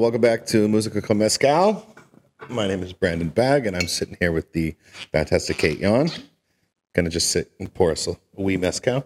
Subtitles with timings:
[0.00, 1.86] welcome back to Musica con Mezcal.
[2.48, 4.74] My name is Brandon Bag, and I'm sitting here with the
[5.12, 6.08] fantastic Kate Yahn.
[6.94, 9.04] Gonna just sit and pour us a wee mezcal.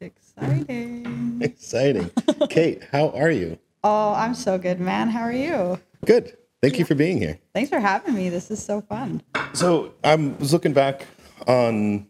[0.00, 1.40] Exciting.
[1.42, 2.12] Exciting.
[2.48, 3.58] Kate, how are you?
[3.82, 5.08] Oh, I'm so good, man.
[5.08, 5.80] How are you?
[6.06, 6.36] Good.
[6.62, 7.40] Thank you for being here.
[7.54, 8.28] Thanks for having me.
[8.28, 9.20] This is so fun.
[9.52, 11.08] So I was looking back
[11.48, 12.06] on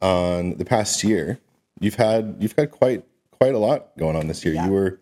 [0.00, 1.38] on the past year.
[1.80, 4.54] You've had you've had quite quite a lot going on this year.
[4.54, 4.66] Yeah.
[4.66, 5.00] You were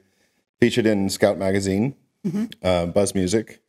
[0.61, 1.95] featured in Scout Magazine,
[2.63, 3.61] uh, Buzz Music.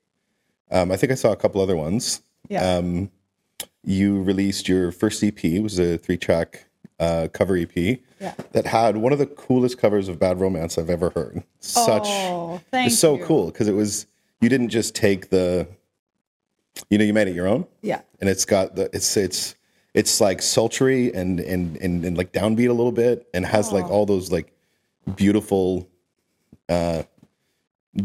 [0.70, 2.22] Um, I think I saw a couple other ones.
[2.50, 2.76] Yeah.
[2.78, 3.12] Um,
[3.84, 5.44] you released your first EP.
[5.44, 6.66] It was a three track
[7.00, 7.76] uh, cover EP
[8.20, 8.34] Yeah.
[8.52, 11.44] that had one of the coolest covers of Bad Romance I've ever heard.
[11.60, 13.26] Such Oh, it thank was so you.
[13.26, 14.06] cool because it was
[14.40, 15.68] you didn't just take the
[16.90, 18.02] you know you made it your own Yeah.
[18.20, 19.56] and it's got the it's it's
[19.94, 23.86] it's like sultry and and and, and like downbeat a little bit and has like
[23.90, 24.54] all those like
[25.16, 25.88] beautiful
[26.72, 27.04] uh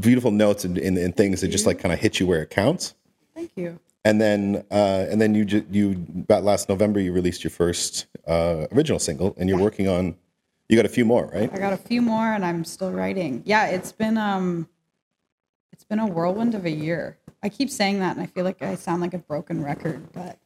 [0.00, 2.50] beautiful notes and, and, and things that just like kind of hit you where it
[2.50, 2.94] counts
[3.34, 3.78] Thank you.
[4.04, 8.06] and then uh and then you ju- you about last november you released your first
[8.26, 10.16] uh original single and you're working on
[10.68, 13.42] you got a few more right I got a few more and I'm still writing.
[13.46, 14.68] Yeah, it's been um
[15.72, 17.18] it's been a whirlwind of a year.
[17.42, 20.38] I keep saying that and I feel like I sound like a broken record, but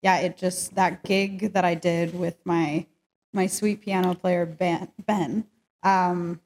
[0.00, 2.86] yeah, it just that gig that I did with my
[3.34, 5.44] my sweet piano player Ben, ben
[5.82, 6.40] um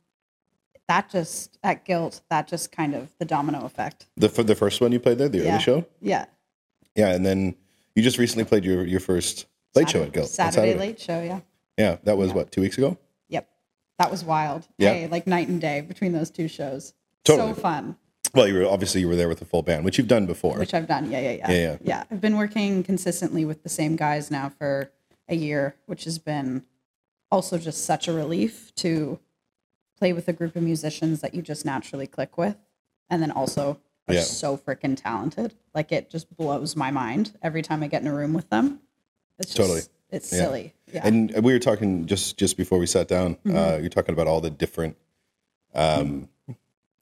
[0.89, 4.81] that just at Guilt that just kind of the domino effect the for the first
[4.81, 6.27] one you played there the yeah early show yeah
[6.95, 7.55] yeah and then
[7.95, 10.27] you just recently played your your first late show at Guilt.
[10.27, 11.41] on saturday, late show yeah
[11.79, 13.49] yeah that was what two weeks ago Yep.
[13.99, 14.67] That was wild.
[14.77, 14.93] Yeah.
[14.93, 16.95] Hey, like night and day between those two shows.
[17.25, 17.55] Totally.
[17.55, 17.97] So fun,
[18.35, 20.59] well you were obviously you were there with the full band which you've done before
[20.59, 21.11] which I've done.
[21.11, 21.51] Yeah, yeah, yeah.
[21.51, 22.05] Yeah, yeah.
[22.11, 24.91] I've been working consistently with the same guys now for
[25.29, 26.65] a year, which has been
[27.31, 29.19] also just such a relief to
[30.05, 32.59] play with a group of musicians that you just naturally click with.
[33.09, 34.21] And then also are Yeah.
[34.21, 35.55] so freaking talented.
[35.75, 38.81] Like it just blows my mind every time I get in a room with them.
[39.39, 39.81] It's just, Totally.
[40.11, 40.39] It's Yeah.
[40.39, 40.75] silly.
[40.93, 41.07] Yeah.
[41.07, 43.37] And we were talking just just before we sat down.
[43.37, 43.57] Mm-hmm.
[43.57, 44.99] Uh, you're talking about all the different
[45.75, 46.29] um,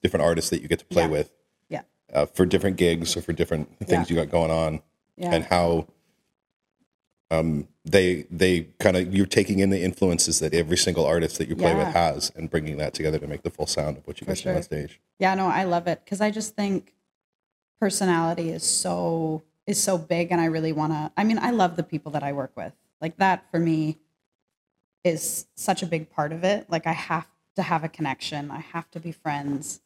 [0.01, 1.09] different artists that you get to play Yeah.
[1.09, 1.31] with
[1.67, 1.81] yeah.
[2.13, 4.81] uh, for different gigs or for different things you got going on,
[5.17, 5.33] Yeah.
[5.33, 5.87] and how
[7.29, 11.49] um, they they kind of you're taking in the influences that every single artist that
[11.49, 14.21] you play with has and bringing that together to make the full sound of what
[14.21, 15.01] you guys do on stage.
[15.19, 16.93] Yeah, no, I love it because I just think
[17.79, 21.11] personality is so is so big, and I really want to.
[21.17, 22.73] I mean, I love the people that I work with.
[23.01, 23.99] Like that for me
[25.03, 26.69] is such a big part of it.
[26.69, 27.27] Like I have
[27.57, 28.49] to have a connection.
[28.49, 29.81] I have to be friends.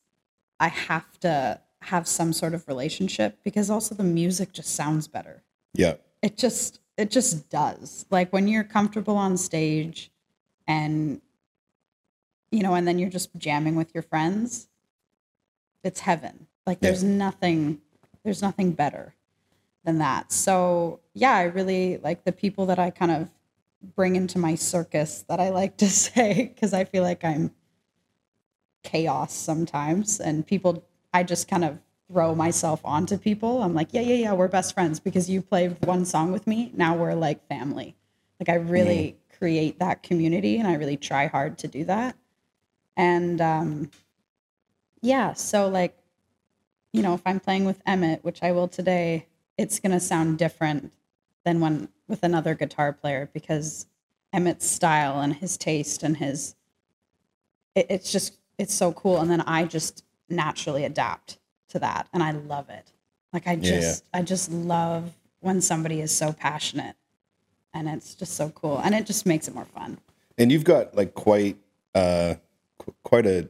[0.59, 5.44] I have to have some sort of relationship because also the music just sounds better
[5.75, 8.06] Yeah, it just it just does.
[8.09, 10.12] Like when you're comfortable on stage
[10.68, 11.22] and
[12.52, 14.68] you know and then you're just jamming with your friends
[15.84, 16.47] it's heaven.
[16.66, 16.90] Like Yeah.
[16.90, 17.81] there's nothing
[18.24, 19.13] there's nothing better
[19.86, 20.31] than that.
[20.31, 23.30] So yeah i really like the people that i kind of
[23.96, 27.52] bring into my circus that i like to say because i feel like i'm
[28.84, 30.19] chaos sometimes.
[30.19, 31.80] And people i just kind of
[32.12, 33.62] throw myself onto people.
[33.62, 36.72] I'm like yeah yeah yeah we're best friends because you played one song with me.
[36.73, 37.95] Now we're like family.
[38.40, 42.16] Like i really create that community and i really try hard to do that.
[42.95, 43.91] And um
[45.01, 45.95] yeah so like
[46.91, 50.38] you know if i'm playing with emmett which i will today it's going to sound
[50.38, 50.91] different
[51.45, 53.88] than when with another guitar player because
[54.34, 56.56] emmett's style and his taste and his
[57.75, 59.19] it, it's just it's so cool.
[59.19, 61.38] And then i just naturally adapt
[61.70, 62.92] to that and i love it
[63.34, 63.80] like i Yeah, yeah.
[63.82, 66.96] just i just love when somebody is so passionate
[67.74, 69.98] and it's just so cool and it just makes it more fun
[70.38, 71.58] and you've got like quite
[71.96, 72.36] uh,
[72.78, 73.48] qu- quite a,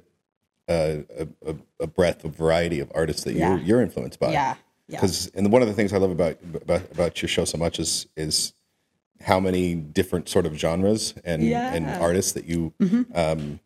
[0.70, 1.04] a
[1.46, 3.56] a a breadth of variety of artists that Yeah.
[3.56, 4.32] you're you're influenced by.
[4.32, 4.56] yeah
[4.88, 7.58] yeah because and one of the things I love about, about about your show so
[7.58, 8.54] much is is
[9.22, 12.74] how many different sort of genres and and artists that you
[13.14, 13.60] um,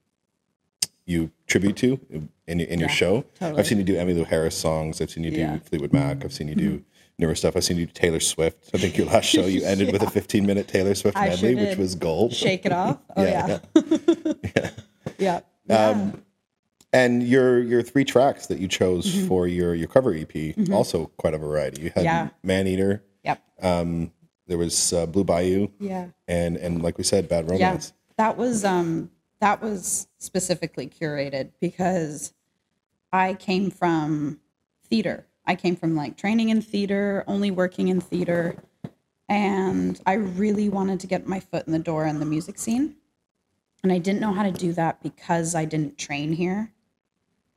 [1.12, 2.00] you tribute to
[2.48, 3.26] in your, in your Yeah, show.
[3.40, 3.60] totally.
[3.60, 5.00] I've seen you do Emmylou Harris songs.
[5.02, 5.60] I've seen you do Yeah.
[5.60, 6.24] Fleetwood Mac.
[6.26, 6.84] I've seen you do
[7.20, 7.56] newer stuff.
[7.56, 8.70] I've seen you do Taylor Swift.
[8.74, 11.56] I think your last show you ended with a 15 minute Taylor Swift I medley,
[11.56, 12.34] which was gold.
[12.34, 13.60] shake it off oh Yeah,
[14.56, 14.70] yeah
[15.20, 16.24] yeah yeah, Um,
[16.94, 19.28] and your your three tracks that you chose Mm-hmm.
[19.28, 20.34] for your your cover EP
[20.72, 21.84] also quite a variety.
[21.84, 22.30] You had Yeah.
[22.44, 23.04] Man Eater.
[23.24, 24.12] yep Um,
[24.48, 27.94] there was uh, Blue Bayou, yeah and and like we said, Bad Romance.
[27.94, 29.10] Yeah, that was um
[29.42, 32.34] that was specifically curated because
[33.12, 34.40] I came from
[34.86, 35.26] theater.
[35.46, 38.56] I came from like training in theater, only working in theater,
[39.28, 42.96] and I really wanted to get my foot in the door in the music scene.
[43.84, 46.72] And I didn't know how to do that because I didn't train here.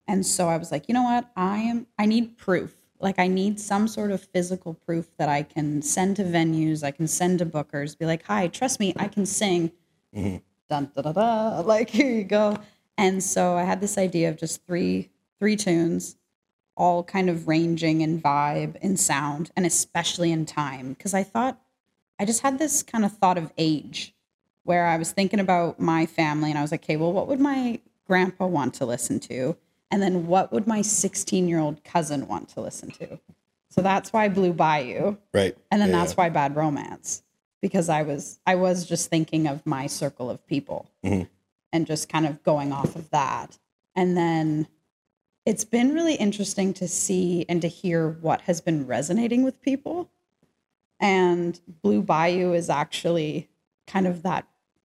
[0.08, 1.30] And so I was like, you know what?
[1.37, 2.75] I am I need proof.
[2.98, 6.90] Like I need some sort of physical proof that I can send to venues, I
[6.90, 9.72] can send to bookers, be like, "Hi, trust me, I can sing."
[10.16, 10.37] Mm-hmm.
[10.69, 11.61] Dun da da da.
[11.61, 12.58] Like here you go.
[12.96, 16.16] And so I had this idea of just three three tunes,
[16.76, 20.94] all kind of ranging in vibe and sound, and especially in time.
[20.94, 21.61] Because I thought
[22.19, 24.14] I just had this kind of thought of age
[24.62, 27.40] where I was thinking about my family and I was like, okay, well, what would
[27.40, 29.56] my grandpa want to listen to?
[29.90, 33.20] And then what would my 16 year old cousin want to listen to?
[33.69, 35.16] So that's why Blue Bayou.
[35.32, 35.56] Right.
[35.70, 37.22] And then Yeah, that's why Bad Romance.
[37.64, 41.31] Because I was I was just thinking of my circle of people Mhm.
[41.72, 43.58] and just kind of going off of that.
[43.96, 44.69] And then
[45.46, 50.11] it's been really interesting to see and to hear what has been resonating with people.
[51.00, 53.49] And Blue Bayou is actually
[53.87, 54.46] kind of that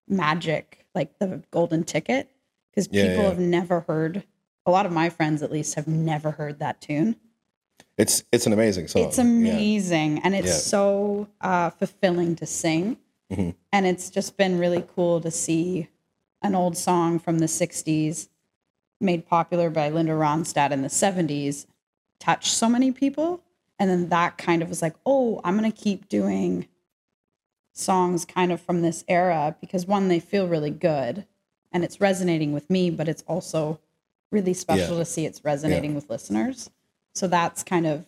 [0.08, 2.28] magic, like the golden ticket,
[2.72, 3.28] because Yeah, people yeah.
[3.28, 4.24] have never heard,
[4.66, 7.14] a lot of my friends at least have never heard that tune.
[7.98, 9.02] It's it's an amazing song.
[9.04, 9.24] It's Yeah.
[9.24, 10.52] amazing and it's Yeah.
[10.54, 12.98] so uh, fulfilling to sing.
[13.30, 13.54] Mhm.
[13.72, 15.88] And it's just been really cool to see
[16.42, 18.28] an old song from the 60s
[19.00, 21.66] made popular by Linda Ronstadt in the 70s
[22.18, 23.40] touch so many people.
[23.78, 26.66] And then that kind of was like, oh, I'm going to keep doing
[27.72, 31.26] songs kind of from this era because one, they feel really good
[31.72, 33.78] and it's resonating with me, but it's also
[34.30, 35.00] really special Yeah.
[35.00, 36.70] to see it's resonating with listeners.
[37.16, 38.04] So that's kind of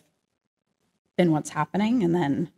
[1.17, 2.03] been what's happening.
[2.03, 2.51] And then,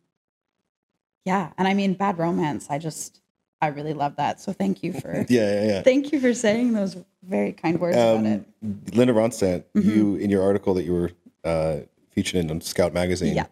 [1.25, 1.51] yeah.
[1.57, 3.21] And I mean, Bad Romance, I just,
[3.61, 4.41] I really love that.
[4.41, 5.81] So thank you for, Yeah, yeah, yeah.
[5.81, 8.11] thank you for saying those very kind words yeah.
[8.11, 8.43] about it.
[8.63, 9.89] Um, Linda Ronstadt, Mm-hmm.
[9.89, 11.11] you in your article that you were
[11.43, 11.77] uh,
[12.11, 13.35] featured in on Scout magazine.
[13.35, 13.45] Yeah.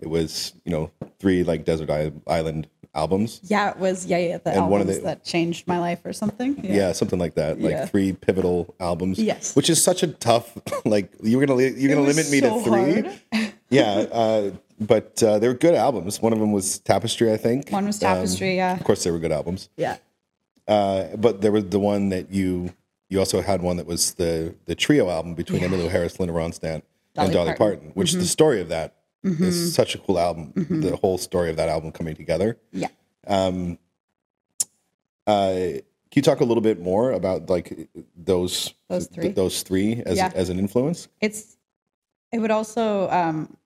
[0.00, 1.90] It was you know three like desert
[2.26, 3.40] island albums.
[3.44, 6.00] Yeah, it was, yeah, yeah, the And one of albums the- that changed my life
[6.04, 6.58] or something.
[6.64, 6.92] Yeah.
[6.92, 7.60] something like that.
[7.60, 7.86] Like Yeah.
[7.86, 9.18] three pivotal albums.
[9.18, 9.54] Yes.
[9.54, 10.56] Which is such a tough.
[10.84, 12.64] Like you're gonna you're gonna limit me so to
[13.32, 13.52] three.
[13.70, 14.50] yeah, uh,
[14.80, 16.20] but uh, they were good albums.
[16.22, 17.70] One of them was Tapestry, I think.
[17.70, 18.74] One was Um, Tapestry, yeah.
[18.76, 19.68] Of course, they were good albums.
[19.76, 19.96] Yeah.
[20.66, 22.72] Uh, but there was the one that you
[23.08, 26.82] you also had one that was the the trio album between Emmylou Harris, Linda Ronstadt,
[27.14, 27.56] Dolly and Dolly Parton.
[27.56, 30.52] Parton, which the story of that is such a cool album.
[30.56, 32.58] The whole story of that album coming together.
[32.72, 32.88] Yeah.
[33.26, 33.78] Um,
[35.26, 35.52] Uh,
[36.10, 39.28] can you talk a little bit more about like those Those three?
[39.28, 40.32] those three as Yeah.
[40.34, 41.06] as an influence?
[41.20, 41.56] It's,
[42.32, 43.56] it would also, um,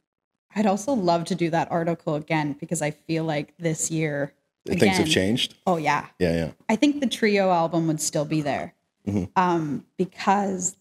[0.54, 4.32] I'd also love to do that article again because I feel like this year,
[4.66, 5.54] Things have changed.
[5.66, 6.06] Oh, yeah.
[6.18, 6.50] Yeah, yeah.
[6.70, 8.74] I think the trio album would still be there
[9.06, 9.28] Mhm.
[9.36, 10.76] um, because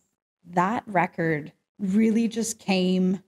[0.51, 3.21] that record really just came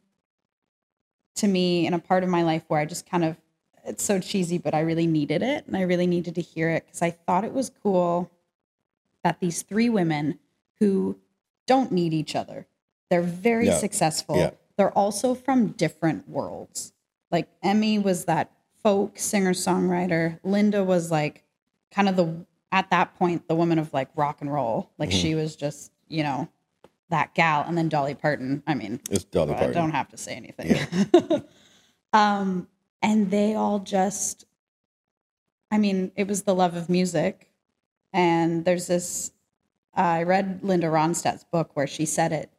[1.35, 3.37] to me in a part of my life where I just kind of,
[3.85, 5.67] it's so cheesy, but I really needed it.
[5.67, 8.31] And I really needed to hear it because I thought it was cool
[9.23, 10.39] that these three women
[10.79, 11.17] who
[11.67, 12.67] don't need each other,
[13.09, 13.77] they're very Yeah.
[13.77, 14.37] successful.
[14.37, 14.51] Yeah.
[14.77, 16.93] They're also from different worlds.
[17.31, 18.51] Like Emmy was that
[18.83, 20.39] folk singer songwriter.
[20.43, 21.43] Linda was like
[21.91, 24.89] kind of the at that point the woman of like rock and roll.
[24.97, 25.19] Like Mm-hmm.
[25.19, 26.49] she was just you know
[27.15, 27.63] that gal.
[27.65, 28.61] And then Dolly Parton.
[28.67, 29.73] I mean, It's Dolly I Parton.
[29.73, 31.43] don't have to say anything.
[32.13, 32.67] um,
[33.01, 34.45] and they all just,
[35.71, 37.49] I mean, it was the love of music.
[38.13, 39.31] And there's this,
[39.93, 42.49] I read Linda Ronstadt's book where she said it.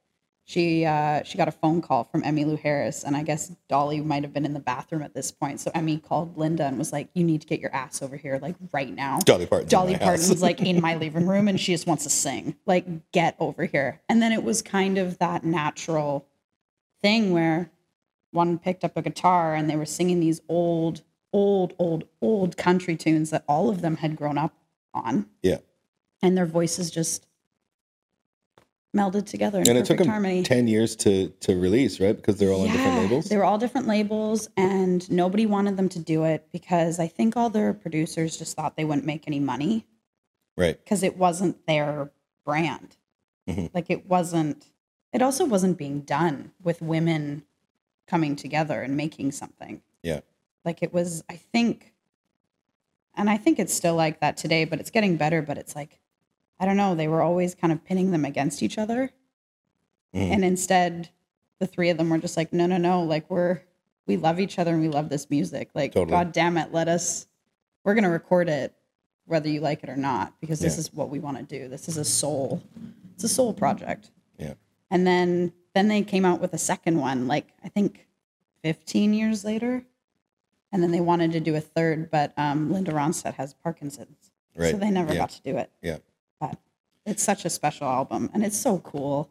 [0.48, 4.22] She uh, she got a phone call from Emmylou Harris, and I guess Dolly might
[4.22, 5.58] have been in the bathroom at this point.
[5.58, 8.38] So Emmy called Linda and was like, "You need to get your ass over here,
[8.40, 9.68] like right now." Dolly Parton.
[9.68, 12.54] Dolly Parton's like in my living room and she just wants to sing.
[12.64, 14.00] Like, get over here.
[14.08, 16.24] And then it was kind of that natural
[17.02, 17.72] thing where
[18.30, 22.94] one picked up a guitar and they were singing these old, old, old, old country
[22.94, 24.54] tunes that all of them had grown up
[24.94, 25.26] on.
[25.42, 25.58] yeah.
[26.22, 27.26] And their voices just
[28.96, 30.42] melded together And it took them harmony.
[30.42, 32.16] 10 years to, to release, right?
[32.16, 33.28] Because they're all on different labels.
[33.28, 37.36] They were all different labels, and nobody wanted them to do it because I think
[37.36, 39.86] all their producers just thought they wouldn't make any money
[40.56, 40.82] Right.
[40.82, 42.10] because it wasn't their
[42.44, 42.96] brand.
[43.48, 43.70] Mhm.
[43.74, 44.72] Like it wasn't.
[45.12, 47.44] It also wasn't being done with women
[48.06, 49.82] coming together and making something.
[50.02, 50.20] Yeah.
[50.64, 51.22] Like it was.
[51.28, 51.94] I think,
[53.14, 55.42] and I think it's still like that today, but it's getting better.
[55.42, 56.00] But it's like,
[56.58, 56.94] I don't know.
[56.94, 59.10] They were always kind of pinning them against each other,
[60.14, 60.30] Mhm.
[60.32, 61.10] and instead,
[61.58, 63.02] the three of them were just like, no, no, no.
[63.02, 63.60] Like we're
[64.06, 65.70] we love each other and we love this music.
[65.74, 66.12] Like, Totally.
[66.12, 67.26] God damn it, let us.
[67.82, 68.72] We're gonna record it
[69.24, 70.80] whether you like it or not because this Yeah.
[70.80, 72.62] is what we want to do this is a soul
[73.16, 74.54] it's a soul project Yeah.
[74.88, 78.06] and then then they came out with a second one like i think
[78.62, 79.84] 15 years later
[80.70, 84.70] and then they wanted to do a third but um, linda ronstadt has parkinson's Right.
[84.70, 85.18] so they never Yeah.
[85.18, 85.98] got to do it Yeah.
[86.40, 86.58] But
[87.04, 89.30] it's such a special album and it's so cool.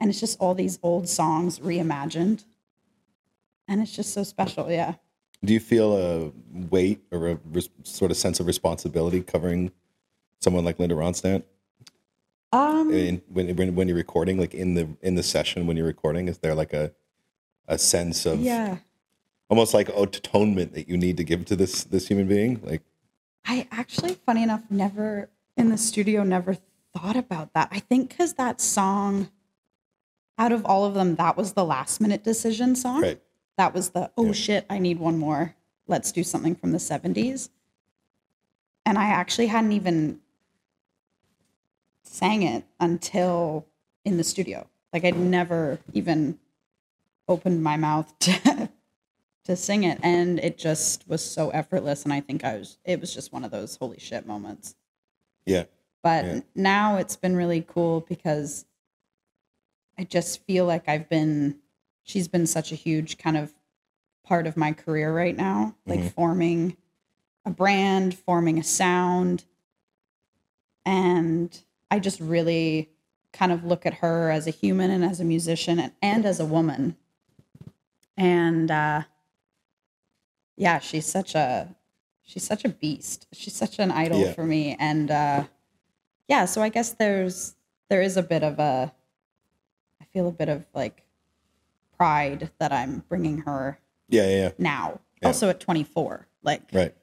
[0.00, 2.44] And it's just all these old songs reimagined.
[3.68, 4.70] And it's just so special.
[4.70, 4.94] Yeah.
[5.44, 6.32] Do you feel a
[6.70, 9.72] weight or a res- sort of sense of responsibility covering
[10.40, 11.42] someone like Linda Ronstadt
[12.52, 15.86] Um, in, when, when when you're recording, like in the in the session when you're
[15.86, 16.28] recording?
[16.28, 16.92] Is there like a
[17.66, 18.78] a sense of yeah.
[19.48, 22.60] almost like atonement that you need to give to this this human being?
[22.62, 22.82] Like,
[23.46, 26.56] I actually, funny enough, never in the studio, never
[26.96, 27.68] thought about that.
[27.70, 29.30] I think because that song,
[30.38, 33.02] out of all of them, that was the last minute decision song.
[33.02, 33.20] right?
[33.56, 34.32] That was the, oh Yeah.
[34.32, 35.54] shit, I need one more.
[35.86, 37.50] Let's do something from the 70s.
[38.86, 40.20] And I actually hadn't even
[42.02, 43.66] sang it until
[44.04, 44.68] in the studio.
[44.92, 46.38] Like I'd never even
[47.28, 48.68] opened my mouth to
[49.44, 53.00] to sing it and it just was so effortless and I think I was it
[53.00, 54.74] was just one of those holy shit moments.
[55.46, 55.64] Yeah,
[56.02, 56.40] But Yeah.
[56.54, 58.66] now it's been really cool because
[59.98, 61.60] I just feel like I've been,
[62.02, 63.54] she's been such a huge kind of
[64.24, 66.12] part of my career right now, like Mhm.
[66.12, 66.76] forming
[67.44, 69.44] a brand, forming a sound.
[70.84, 71.58] And
[71.90, 72.90] I just really
[73.32, 76.40] kind of look at her as a human and as a musician and, and as
[76.40, 76.96] a woman.
[78.16, 79.02] And uh,
[80.56, 81.74] yeah, she's such a
[82.24, 83.26] she's such a beast.
[83.32, 84.32] She's such an idol Yeah.
[84.32, 84.76] for me.
[84.78, 85.44] And uh,
[86.28, 87.54] yeah, so I guess there's
[87.90, 88.92] there is a bit of a
[90.00, 91.02] I feel a bit of like
[91.96, 93.78] pride that I'm bringing her
[94.08, 94.50] yeah, yeah, yeah.
[94.58, 95.00] now.
[95.22, 95.28] Yeah.
[95.28, 96.94] Also at 24, like right.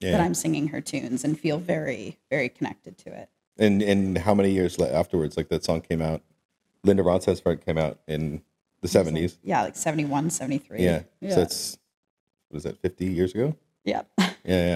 [0.00, 3.28] that I'm singing her tunes and feel very very connected to it.
[3.58, 5.36] and and how many years afterwards?
[5.36, 6.22] Like that song came out.
[6.84, 8.42] Linda Ronstadt's part came out in
[8.82, 9.38] the seventies.
[9.42, 10.80] Yeah, like 71, 73.
[10.82, 11.02] Yeah.
[11.20, 11.34] Yeah.
[11.34, 11.78] So it's
[12.48, 12.78] what is that?
[12.78, 13.56] Fifty years ago.
[13.84, 14.02] Yeah.
[14.18, 14.28] Yeah,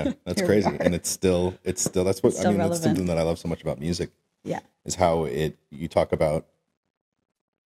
[0.04, 2.04] yeah, that's crazy, and it's still, it's still.
[2.04, 2.60] That's what It's I still mean.
[2.68, 4.10] That's something that I love so much about music
[4.44, 4.60] yeah.
[4.84, 5.58] is how it.
[5.70, 6.46] You talk about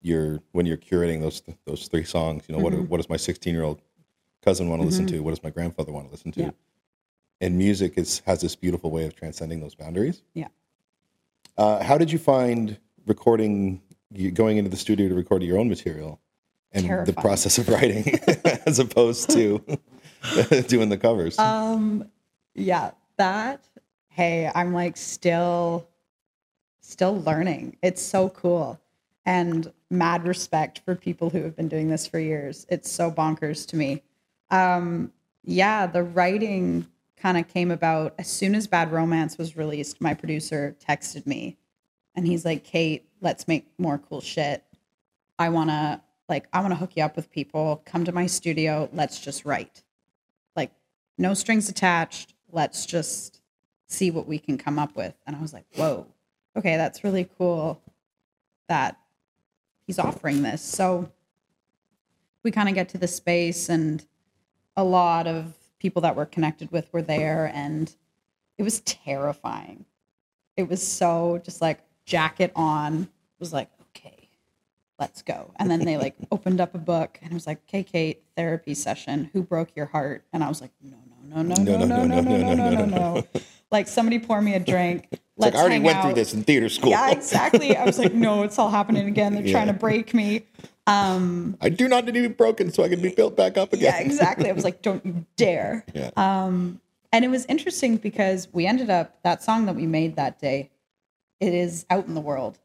[0.00, 2.45] your when you're curating those those three songs.
[2.49, 2.88] You know, what Mhm.
[2.88, 3.80] what does my 16 year old
[4.42, 5.11] cousin want to listen Mhm.
[5.11, 5.21] to?
[5.21, 6.40] What does my grandfather want to listen to?
[6.40, 6.50] Yeah.
[7.40, 10.23] And music is has this beautiful way of transcending those boundaries.
[10.35, 10.49] Yeah.
[11.57, 13.80] Uh, how did you find recording?
[14.12, 16.21] You going into the studio to record your own material,
[16.73, 18.04] and the process of writing,
[18.66, 19.62] as opposed to
[20.67, 21.39] doing the covers.
[21.39, 22.09] Um
[22.55, 23.65] yeah, that
[24.09, 25.89] hey, I'm like still
[26.81, 27.77] still learning.
[27.83, 28.81] It's so cool.
[29.25, 32.67] And mad respect for people who have been doing this for years.
[32.69, 34.03] It's so bonkers to me.
[34.51, 35.13] Um
[35.45, 40.01] yeah, the writing kind of came about as soon as Bad Romance was released.
[40.01, 41.57] My producer texted me
[42.15, 44.65] and he's like, "Kate, let's make more cool shit.
[45.39, 47.83] I want to like I want to hook you up with people.
[47.85, 48.89] Come to my studio.
[48.93, 49.83] Let's just write."
[51.19, 52.35] No strings attached.
[52.51, 53.41] Let's just
[53.89, 55.15] see what we can come up with.
[55.27, 56.07] And I was like, whoa,
[56.57, 57.83] okay, that's really cool
[58.69, 58.99] that
[59.87, 60.63] he's offering this.
[60.63, 61.11] So
[62.45, 64.05] we kind of get to the space, and
[64.77, 67.95] a lot of people that we're connected with were there, and
[68.57, 69.87] it was terrifying.
[70.57, 74.29] It was so just like jacket on, it was like, okay,
[74.99, 75.53] let's go.
[75.57, 78.75] And then they like opened up a book and it was like, okay, Kate, therapy
[78.75, 79.31] session.
[79.33, 80.25] Who broke your heart?
[80.33, 80.97] And I was like, no,
[81.29, 83.27] no, no, no, no, no, no, no, no, no, no.
[83.71, 85.09] Like somebody pour me a drink.
[85.37, 86.05] Let's like I already went out.
[86.05, 86.91] through this in theater school.
[86.91, 87.77] Yeah, exactly.
[87.77, 89.35] I was like, no, it's all happening again.
[89.35, 90.47] They're trying to break me.
[90.87, 93.75] Um, I do not need to be broken so I can be built back up
[93.75, 93.93] again.
[93.95, 94.49] yeah, exactly.
[94.49, 95.85] I was like, don't you dare.
[95.95, 96.11] Yeah.
[96.17, 96.81] Um,
[97.13, 100.71] and it was interesting because we ended up that song that we made that day,
[101.41, 102.59] it is out in the world,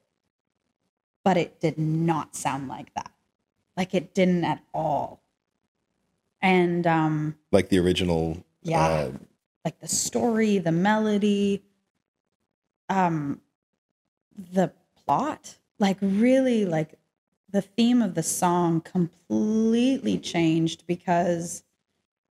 [1.24, 3.12] but it did not sound like that.
[3.76, 5.22] Like it didn't at all.
[6.42, 8.44] And um, like the original.
[8.64, 8.86] Yeah.
[8.86, 9.12] Uh,
[9.66, 11.64] like the story, the melody,
[12.90, 13.42] um,
[14.54, 14.72] the
[15.06, 16.98] plot, like really like
[17.50, 21.64] the theme of the song completely changed because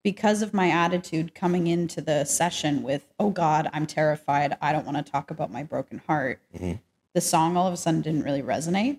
[0.04, 4.84] because of my attitude coming into the session with oh god i'm terrified i don't
[4.84, 6.80] want to talk about my broken heart Mhm.
[7.14, 8.98] the song all of a sudden didn't really resonate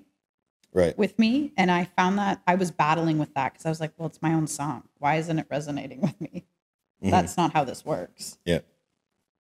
[0.72, 0.98] right.
[0.98, 3.92] with me and i found that i was battling with that because i was like
[3.98, 6.46] well it's my own song why isn't it resonating with me
[7.03, 7.12] Mhm.
[7.12, 8.38] that's not how this works.
[8.45, 8.60] Yeah.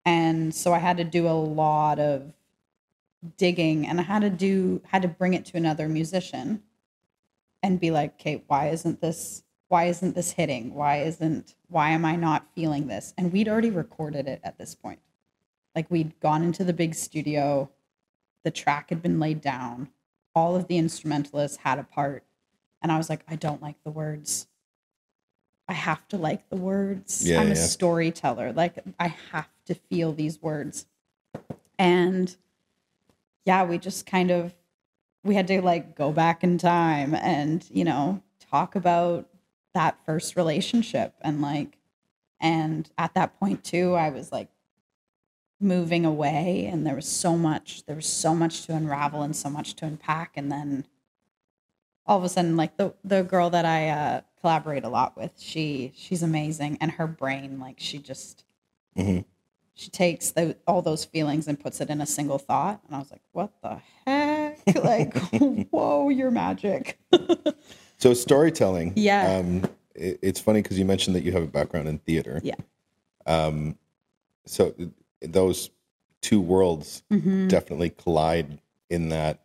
[0.04, 2.32] and so i had to do a lot of
[3.36, 6.62] digging and i had to do had to bring it to another musician
[7.62, 10.74] and be like okay why isn't this why isn't this hitting?
[10.74, 13.14] Why isn't why am i not feeling this?
[13.16, 14.98] And we'd already recorded it at this point.
[15.74, 17.70] Like we'd gone into the big studio
[18.44, 19.88] the track had been laid down
[20.34, 22.22] all of the instrumentalists had a part
[22.82, 24.46] and i was like i don't like the words
[25.68, 27.28] i have to like the words.
[27.28, 28.52] Yeah, i'm a storyteller.
[28.52, 30.86] Like i have to feel these words.
[31.78, 32.34] And
[33.44, 34.54] yeah, we just kind of
[35.24, 39.28] we had to like go back in time and, you know, talk about
[39.74, 41.78] that first relationship and like
[42.40, 44.48] and at that point too, I was like
[45.60, 49.48] moving away and there was so much there was so much to unravel and so
[49.48, 50.32] much to unpack.
[50.36, 50.86] And then
[52.06, 55.32] all of a sudden like the the girl that I uh collaborate a lot with,
[55.38, 58.44] she she's amazing and her brain like she just
[58.98, 59.24] Mhm.
[59.74, 62.98] she takes the, all those feelings and puts it in a single thought and I
[62.98, 65.16] was like, "What the heck?" like,
[65.70, 66.98] "Whoa, you're magic."
[67.98, 68.94] So storytelling.
[68.96, 69.36] Yeah.
[69.36, 69.62] Um,
[69.94, 72.40] it, it's funny because you mentioned that you have a background in theater.
[72.42, 72.56] Yeah.
[73.26, 73.78] Um,
[74.44, 74.74] so
[75.20, 75.70] those
[76.20, 77.48] two worlds Mhm.
[77.48, 79.42] definitely collide in that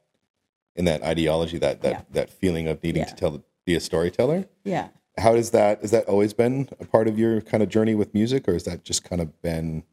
[0.78, 2.02] in that ideology, that that Yeah.
[2.12, 3.10] that feeling of needing Yeah.
[3.10, 4.48] to tell be a storyteller.
[4.64, 4.90] Yeah.
[5.18, 8.14] How does that is that always been a part of your kind of journey with
[8.14, 9.84] music, or is that just kind of been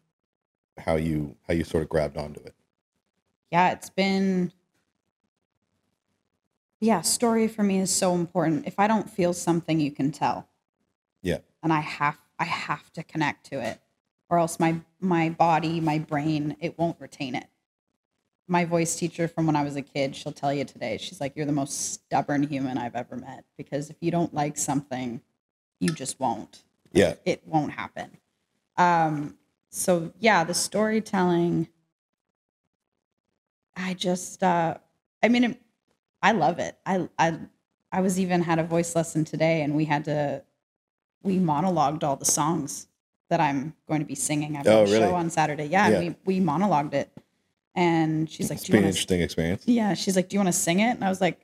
[0.78, 2.54] how you how you sort of grabbed onto it?
[3.50, 4.52] yeah, it's been
[6.80, 8.66] yeah, story for me is so important.
[8.66, 10.48] If I don't feel something, you can tell.
[11.22, 11.38] Yeah.
[11.62, 13.80] And I have I have to connect to it
[14.28, 17.46] or else my my body, my brain, it won't retain it.
[18.46, 20.98] My voice teacher from when I was a kid, she'll tell you today.
[20.98, 24.58] She's like you're the most stubborn human I've ever met because if you don't like
[24.58, 25.20] something,
[25.80, 27.14] you just won't Yeah.
[27.24, 28.18] it won't happen.
[28.76, 29.38] Um,
[29.70, 31.68] so yeah, the storytelling.
[33.76, 34.76] I just, uh,
[35.22, 35.60] I mean, it,
[36.22, 36.78] I love it.
[36.86, 37.38] I, I,
[37.90, 40.42] I was even had a voice lesson today, and we had to,
[41.24, 42.86] we monologued all the songs
[43.30, 44.56] that I'm going to be singing.
[44.56, 44.98] I've got Oh, a really?
[44.98, 45.66] show on Saturday.
[45.66, 45.98] Yeah, Yeah.
[46.00, 47.10] we we monologued it,
[47.74, 49.62] and she's like, It's "Do been you an want to interesting experience.
[49.66, 51.40] yeah, she's like, "Do you want to sing it?" And I was like,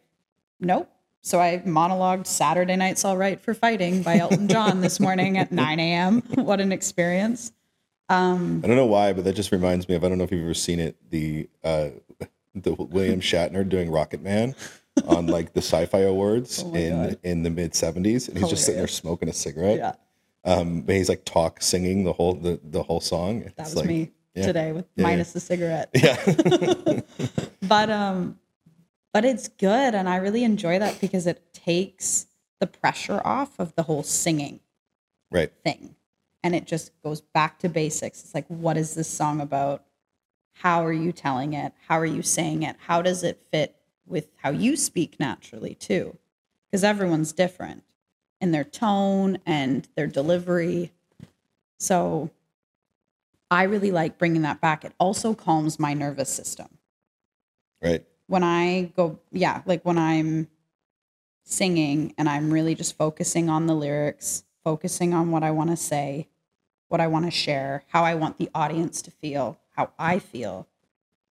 [0.61, 0.91] "Nope."
[1.23, 5.53] So I monologued "Saturday Night's All Right for Fighting" by Elton John this morning at
[5.53, 6.23] 9 a.m.
[6.35, 7.53] What an experience!
[8.09, 10.33] Um, I don't know why, but that just reminds me of I don't know if
[10.33, 11.91] you've ever seen it the uh,
[12.55, 14.55] the William Shatner doing Rocket Man
[15.07, 17.19] on like the Sci-Fi Awards Oh in God.
[17.23, 19.79] in the mid '70s, and he's just sitting there smoking a cigarette.
[19.79, 19.93] yeah,
[20.45, 23.43] Um, but he's like talk singing the whole the, the whole song.
[23.57, 24.47] that was like, me yeah.
[24.47, 25.91] today with Yeah, minus the cigarette.
[25.95, 27.01] Yeah,
[27.63, 28.39] but um,
[29.13, 32.27] but it's good, and I really enjoy that because it takes
[32.61, 34.61] the pressure off of the whole singing.
[35.31, 35.53] right.
[35.65, 35.97] thing.
[36.43, 38.23] And it just goes back to basics.
[38.25, 39.85] It's like, what is this song about?
[40.53, 41.73] How are you telling it?
[41.89, 42.77] How are you saying it?
[42.87, 46.17] How does it fit with how you speak naturally, too?
[46.71, 47.85] Because everyone's different
[48.41, 50.93] in their tone and their delivery.
[51.79, 52.31] So
[53.51, 54.85] I really like bringing that back.
[54.85, 56.69] It also calms my nervous system
[57.83, 58.05] Right.
[58.27, 60.49] when I go, yeah, like when I'm
[61.43, 65.77] singing and I'm really just focusing on the lyrics, focusing on what I want to
[65.77, 66.29] say,
[66.89, 70.69] what I want to share, how I want the audience to feel, how I feel,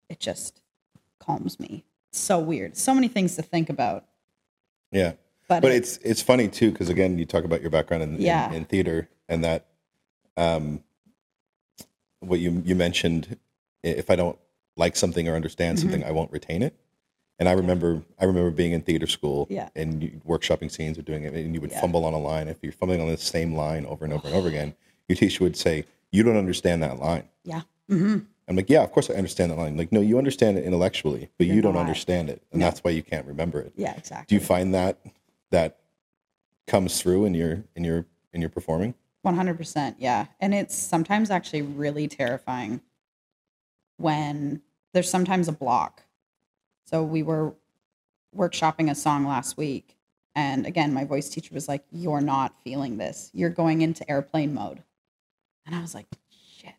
[0.08, 0.62] it just
[1.18, 1.84] calms me.
[2.10, 2.76] It's so weird.
[2.76, 4.04] So many things to think about.
[4.92, 5.14] Yeah.
[5.48, 8.20] But, But it- it's it's funny too because again, you talk about your background in,
[8.20, 8.48] Yeah.
[8.50, 9.66] in, in theater and that
[10.36, 10.82] um,
[12.26, 13.36] what you you mentioned.
[13.82, 14.38] If I don't
[14.76, 16.74] like something or understand something, I won't retain it.
[17.38, 19.68] And I remember I remember being in theater school Yeah.
[19.74, 21.80] and you, workshopping scenes or doing it, and you would Yeah.
[21.80, 22.48] fumble on a line.
[22.48, 24.74] If you're fumbling on the same line over and over and over again,
[25.08, 27.62] your teacher would say, "You don't understand that line." yeah.
[27.88, 30.64] hmm I'm like, "Yeah, of course I understand that line." Like, no, you understand it
[30.64, 31.80] intellectually, but You're you don't not.
[31.80, 32.66] understand it, and No.
[32.66, 33.72] that's why you can't remember it.
[33.76, 34.26] Yeah, exactly.
[34.28, 34.98] Do you find that
[35.50, 35.78] that
[36.66, 38.94] comes through in your in your in your performing?
[39.24, 39.96] 100%.
[39.98, 40.26] Yeah.
[40.40, 42.80] And it's sometimes actually really terrifying
[43.96, 46.02] when there's sometimes a block.
[46.86, 47.54] So we were
[48.36, 49.96] workshopping a song last week.
[50.36, 53.30] And again, my voice teacher was like, You're not feeling this.
[53.32, 54.82] You're going into airplane mode.
[55.66, 56.06] And I was like,
[56.56, 56.74] Shit,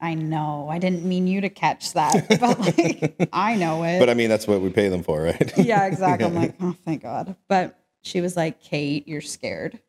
[0.00, 0.68] I know.
[0.70, 2.26] I didn't mean you to catch that.
[2.40, 5.58] But like, I know it But I mean, that's what we pay them for, right?
[5.58, 6.26] yeah, exactly.
[6.26, 7.34] I'm like, oh, thank God.
[7.48, 9.80] But she was like, Kate, you're scared.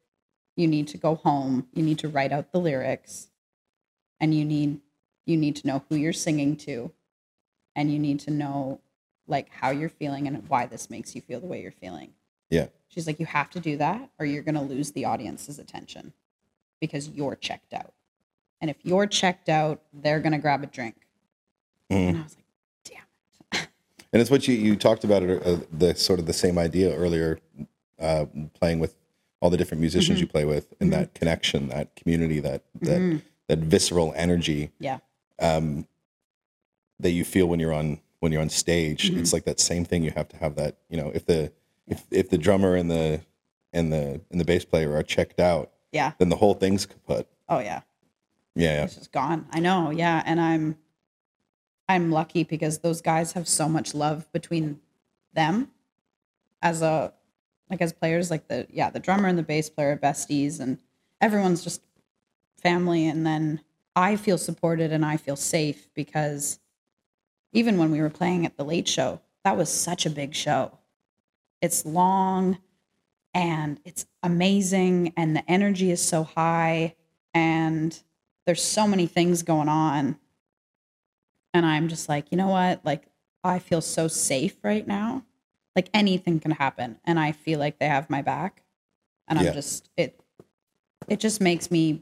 [0.55, 1.67] You need to go home.
[1.73, 3.29] You need to write out the lyrics,
[4.19, 4.79] and you need
[5.25, 6.91] you need to know who you're singing to,
[7.75, 8.79] and you need to know
[9.25, 12.11] like how you're feeling and why this makes you feel the way you're feeling.
[12.49, 16.11] yeah, She's like, you have to do that, or you're gonna lose the audience's attention
[16.81, 17.93] because you're checked out.
[18.59, 20.95] And if you're checked out, they're gonna grab a drink.
[21.89, 22.09] Mhm.
[22.09, 22.45] And I was like,
[22.83, 23.67] damn it.
[24.13, 26.93] and it's what you you talked about it uh, the sort of the same idea
[26.95, 27.39] earlier,
[27.97, 28.95] uh, playing with
[29.43, 30.21] all the different musicians Mhm.
[30.21, 30.93] you play with, and Mhm.
[30.93, 33.21] that connection, that community, that that Mhm.
[33.49, 34.99] that visceral energy Yeah.
[35.37, 35.85] um,
[36.97, 39.09] that you feel when you're on when you're on stage.
[39.11, 40.01] It's like that same thing.
[40.01, 40.77] You have to have that.
[40.87, 41.51] You know, if the
[41.87, 43.19] if if the drummer and the
[43.73, 46.13] and the and the bass player are checked out, Yeah.
[46.19, 47.27] then the whole thing's kaput.
[47.49, 47.81] Oh yeah.
[48.55, 48.83] Yeah, yeah.
[48.85, 49.45] it's just gone.
[49.51, 50.23] I know, yeah.
[50.25, 50.77] And I'm
[51.89, 54.79] I'm lucky because those guys have so much love between
[55.33, 55.69] them
[56.61, 57.13] as a
[57.73, 60.77] like as players like the yeah the drummer and the bass player are besties and
[61.19, 61.81] everyone's just
[62.61, 63.59] family and then
[63.95, 66.59] I feel supported and I feel safe because
[67.51, 70.77] even when we were playing at the late show that was such a big show.
[71.61, 72.59] It's long
[73.33, 76.95] and it's amazing and the energy is so high
[77.33, 77.99] and
[78.45, 80.19] there's so many things going on.
[81.55, 82.85] And i'm just like you know what?
[82.85, 83.07] Like
[83.43, 85.23] i feel so safe right now
[85.75, 88.61] like anything can happen and i feel like they have my back
[89.27, 89.51] and i'm Yeah.
[89.53, 90.19] just it
[91.07, 92.01] it just makes me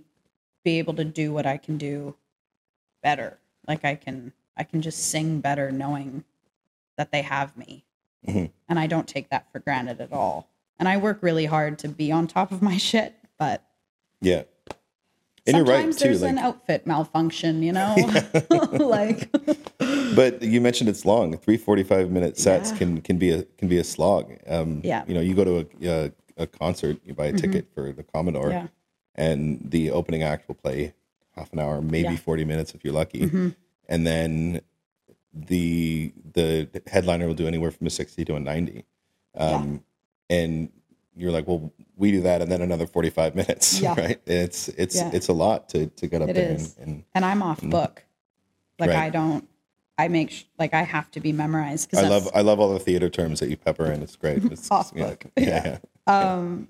[0.63, 2.15] be able to do what i can do
[3.01, 6.23] better like i can i can just sing better knowing
[6.97, 7.85] that they have me
[8.27, 8.51] Mhm.
[8.69, 11.87] and i don't take that for granted at all and i work really hard to
[11.87, 13.63] be on top of my shit but
[14.21, 14.43] Yeah.
[15.47, 16.07] And you're sometimes right too.
[16.09, 17.95] there's Like, an outfit malfunction you know
[18.73, 19.27] like
[20.15, 21.37] but you mentioned it's long.
[21.37, 22.77] Three 45 minute sets Yeah.
[22.77, 24.33] can can be a can be a slog.
[24.47, 25.03] Um, Yeah.
[25.07, 25.65] You know, you go to a,
[26.05, 26.11] a,
[26.43, 28.67] a concert, you buy a ticket for the Commodore, yeah
[29.15, 30.93] and the opening act will play
[31.35, 32.15] half an hour, maybe Yeah.
[32.15, 33.27] 40 minutes if you're lucky.
[33.27, 33.55] Mhm.
[33.89, 34.61] And then
[35.33, 38.85] the the headliner will do anywhere from a 60 to a 90.
[39.35, 39.83] Um,
[40.29, 40.69] And
[41.15, 43.95] you're like, well, we do that and then another 45 minutes, Yeah.
[43.99, 44.21] right?
[44.25, 46.75] It's it's it's a lot to to get up It there is.
[46.77, 48.05] and, and and i'm off book
[48.79, 49.07] like Right.
[49.07, 49.47] i don't
[50.03, 52.73] i make sh- like i have to be memorized because I love I love all
[52.73, 54.01] the theater terms that you pepper in.
[54.01, 54.43] It's great.
[54.45, 55.25] It's, Off yeah, book.
[55.37, 56.33] Yeah, yeah.
[56.33, 56.67] um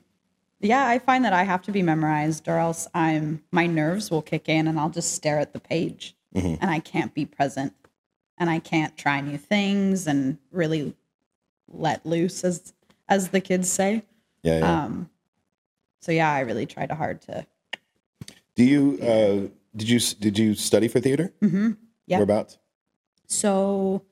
[0.59, 4.21] yeah i find that i have to be memorized or else i'm my nerves will
[4.21, 6.57] kick in and i'll just stare at the page Mhm.
[6.61, 7.73] and i can't be present
[8.37, 10.95] and i can't try new things and really
[11.67, 12.73] let loose as
[13.09, 14.03] as the kids say
[14.43, 14.83] yeah, yeah.
[14.83, 15.09] um
[15.99, 17.45] so yeah i really tried hard to
[18.55, 21.31] Do you uh, did you did you study for theater?
[21.41, 21.71] Mm-hmm.
[22.07, 22.17] Yeah.
[22.17, 22.57] Whereabouts?
[23.31, 24.03] So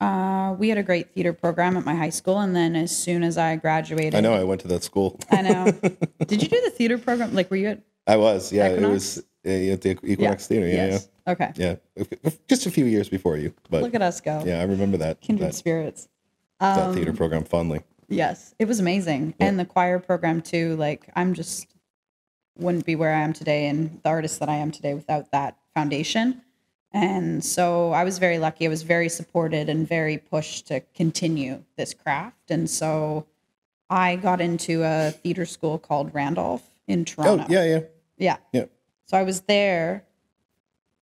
[0.00, 3.22] uh, we had a great theater program at my high school, and then as soon
[3.22, 5.18] as I graduated, I know I went to that school.
[5.30, 5.70] I know.
[6.26, 7.34] Did you do the theater program?
[7.34, 8.52] Like, were you at I was.
[8.52, 8.88] Yeah, Equinox?
[8.88, 10.66] it was uh, at the Equinox Theater.
[10.66, 11.08] Yeah, yes.
[11.26, 11.52] Okay.
[11.56, 12.30] yeah, yeah.
[12.48, 14.42] Just a few years before you, but Look at us go.
[14.44, 16.08] yeah, I remember that Kindred that, spirits.
[16.60, 17.82] that Um, theater program fondly.
[18.08, 20.76] Yes, it was amazing, and the choir program too.
[20.76, 21.66] Like, I'm just
[22.58, 25.56] wouldn't be where I am today, and the artist that I am today without that
[25.74, 26.42] foundation.
[26.92, 28.66] And so I was very lucky.
[28.66, 32.50] I was very supported and very pushed to continue this craft.
[32.50, 33.26] And so
[33.88, 37.44] I got into a theater school called Randolph in Toronto.
[37.48, 37.80] Oh yeah, yeah,
[38.18, 38.36] Yeah.
[38.52, 38.64] yeah.
[39.06, 40.04] So I was there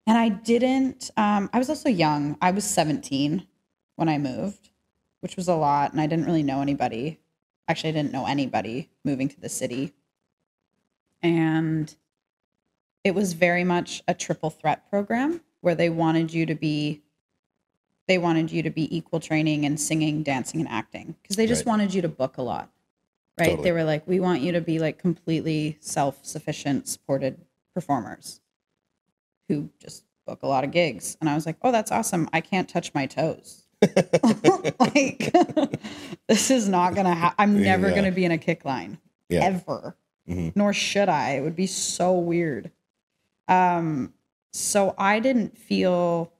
[0.07, 2.37] and I didn't, um, I was also young.
[2.41, 3.45] I was 17
[3.95, 4.69] when I moved,
[5.19, 5.91] which was a lot.
[5.91, 7.19] And I didn't really know anybody.
[7.67, 9.93] Actually, I didn't know anybody moving to the city.
[11.21, 11.93] And
[13.03, 17.01] it was very much a triple threat program where they wanted you to be
[18.05, 21.61] they wanted you to be equal training and singing, dancing, and acting because they just
[21.65, 21.67] Right.
[21.71, 22.69] wanted you to book a lot.
[23.39, 23.45] Right?
[23.51, 23.63] Totally.
[23.63, 27.37] They were like, we want you to be like completely self sufficient, supported
[27.73, 28.41] performers
[29.47, 31.15] who just book a lot of gigs.
[31.21, 32.27] And I was like, oh, that's awesome.
[32.33, 33.63] I can't touch my toes.
[34.79, 35.31] like,
[36.27, 37.35] this is not going to happen.
[37.39, 37.93] I'm never Yeah.
[37.95, 38.97] going to be in a kick line
[39.29, 39.45] Yeah.
[39.45, 39.95] ever,
[40.27, 40.53] Mhm.
[40.57, 41.31] nor should I.
[41.37, 42.69] It would be so weird.
[43.47, 44.13] Um,
[44.53, 46.31] so I didn't feel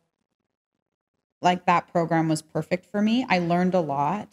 [1.41, 3.26] like that program was perfect for me.
[3.28, 4.30] I learned a lot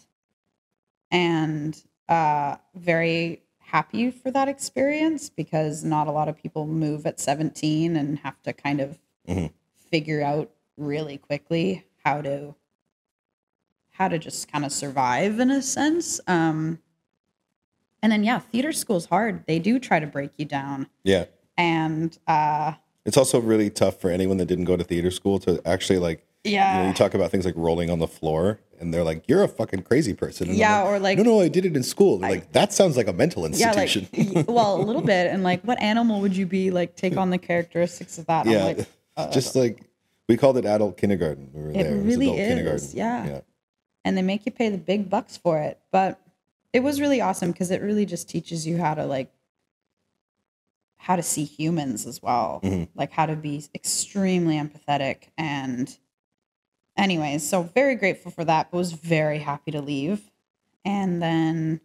[1.10, 7.18] and uh, very happy for that experience because not a lot of people move at
[7.18, 9.52] 17 and have to kind of Mhm.
[9.74, 12.54] figure out really quickly how to
[13.92, 16.80] how to just kind of survive in a sense um
[18.02, 21.26] and then yeah theater school's hard they do try to break you down yeah.
[21.58, 22.72] and uh
[23.06, 26.24] It's also really tough for anyone that didn't go to theater school to actually like.
[26.44, 29.28] You, know, yeah you talk about things like rolling on the floor, and they're like,
[29.28, 31.82] "You're a fucking crazy person." And yeah or like no, no, I did it in
[31.82, 32.16] school.
[32.18, 34.08] They're like that sounds like a mental institution.
[34.12, 37.18] yeah like well a little bit and like what animal would you be like take
[37.18, 38.86] on the characteristics of that yeah, I'm like
[39.18, 39.82] uh, just like
[40.30, 41.50] we called it adult kindergarten.
[41.52, 41.94] We were It there.
[41.96, 42.88] really it was adult is, kindergarten.
[42.94, 43.26] yeah.
[43.26, 43.40] yeah,
[44.06, 45.78] and they make you pay the big bucks for it.
[45.92, 46.18] But
[46.72, 49.30] it was really awesome because it really just teaches you how to like
[51.02, 52.88] how to see humans as well, Mhm.
[52.94, 55.24] like how to be extremely empathetic.
[55.38, 55.96] And,
[56.96, 60.30] anyways, so very grateful for that, but was very happy to leave.
[60.84, 61.80] And then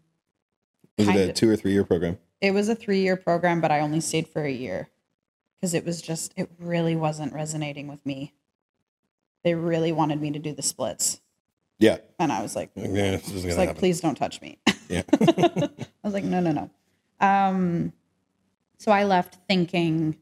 [0.98, 2.18] Was it a of- two or three year program?
[2.42, 4.90] it was a three year program, but I only stayed for a year
[5.56, 8.34] because it was just, it really wasn't resonating with me.
[9.44, 11.22] They really wanted me to do the splits.
[11.80, 13.80] Yeah, And I was like, yeah, this isn't gonna like, happen.
[13.80, 14.60] please don't touch me.
[14.90, 15.70] Yeah, I
[16.04, 16.70] was like, no, no, no.
[17.26, 17.92] Um,
[18.78, 20.18] so I left thinking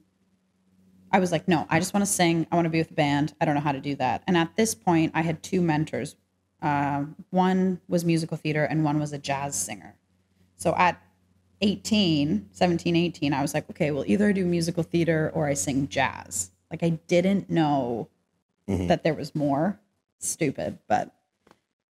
[1.14, 2.48] I was like, no, I just want to sing.
[2.52, 3.36] I want to be with a band.
[3.40, 4.24] I don't know how to do that.
[4.26, 6.16] And at this point, I had two mentors.
[6.60, 9.96] Uh, one was musical theater, and one was a jazz singer.
[10.58, 11.00] So at
[11.62, 15.54] 18, 17, 18, I was like, okay, well, either I do musical theater or I
[15.54, 16.50] sing jazz.
[16.72, 18.10] Like, I didn't know
[18.68, 19.80] that there was more.
[20.18, 20.80] Stupid.
[20.88, 21.14] But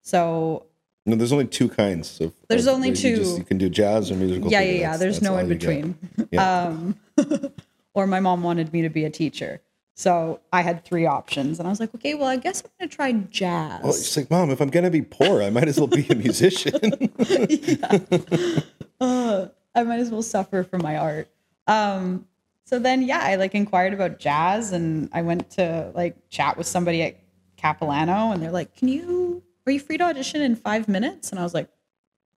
[0.02, 0.66] so
[1.06, 2.32] No, there's only two kinds of.
[2.48, 3.38] There's of- only you just- two.
[3.38, 4.50] you can do jazz or musical.
[4.50, 4.72] yeah, theater.
[4.72, 4.96] yeah, yeah.
[4.96, 5.98] That's- There's that's no in between.
[6.30, 6.62] Yeah.
[6.64, 6.96] Um,
[7.94, 9.60] or my mom wanted me to be a teacher.
[9.96, 11.58] So I had three options.
[11.60, 13.80] And I was like, okay, well, I guess I'm going to try jazz.
[13.84, 16.14] Well, she's like, Mom, if I'm gonna be poor, I might as well be a
[16.16, 16.74] musician.
[19.00, 21.28] uh, I might as well suffer for my art.
[21.66, 22.26] Um,
[22.64, 26.66] so then, yeah, I like inquired about jazz and I went to like chat with
[26.66, 27.16] somebody at
[27.56, 31.30] Capilano and they're like, can you, are you free to audition in five minutes?
[31.30, 31.68] And I was like,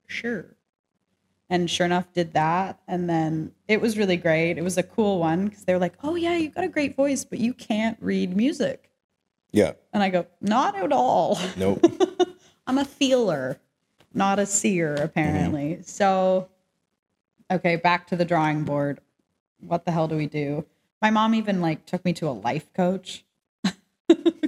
[0.06, 0.56] sure.
[1.50, 2.80] And sure enough, did that.
[2.86, 4.58] And then it was really great.
[4.58, 6.94] It was a cool one because they were like, oh, yeah, you've got a great
[6.94, 8.90] voice, but you can't read music.
[9.52, 9.72] yeah.
[9.92, 11.38] And I go, not at all.
[11.56, 11.84] Nope.
[12.66, 13.58] I'm a feeler,
[14.12, 15.72] not a seer, apparently.
[15.74, 15.82] Mm-hmm.
[15.82, 16.48] So,
[17.50, 19.00] okay, back to the drawing board.
[19.60, 20.66] What the hell do we do?
[21.00, 23.24] My mom even like took me to a life coach.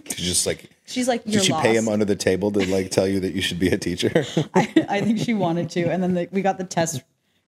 [0.04, 2.66] She's just like, She's like, "You're did she lost." pay him under the table to
[2.66, 4.10] like tell you that you should be a teacher?
[4.54, 7.02] I, I think she wanted to, and then the, we got the test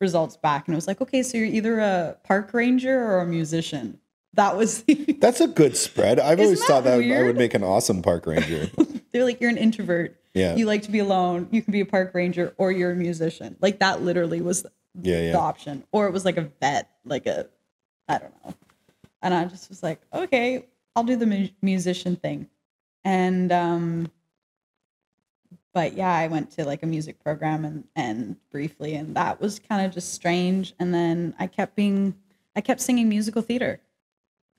[0.00, 3.26] results back, and it was like, okay, so you're either a park ranger or a
[3.26, 3.98] musician.
[4.34, 6.20] That was the, That's a good spread.
[6.20, 8.70] I've always thought that I would make an awesome park ranger.
[9.12, 10.16] they're like, you're an introvert.
[10.34, 10.54] Yeah.
[10.54, 11.48] You like to be alone.
[11.50, 13.56] You can be a park ranger or you're a musician.
[13.60, 14.64] Like that literally was
[15.00, 15.82] Yeah, the option.
[15.90, 17.48] Or it was like a vet, like a,
[18.08, 18.54] I don't know.
[19.22, 22.48] And I just was like, okay, I'll do the mu- musician thing.
[23.04, 24.10] And, um,
[25.74, 29.58] but yeah, I went to like a music program and, and briefly, and that was
[29.58, 30.74] kind of just strange.
[30.80, 32.14] And then I kept being,
[32.56, 33.80] I kept singing musical theater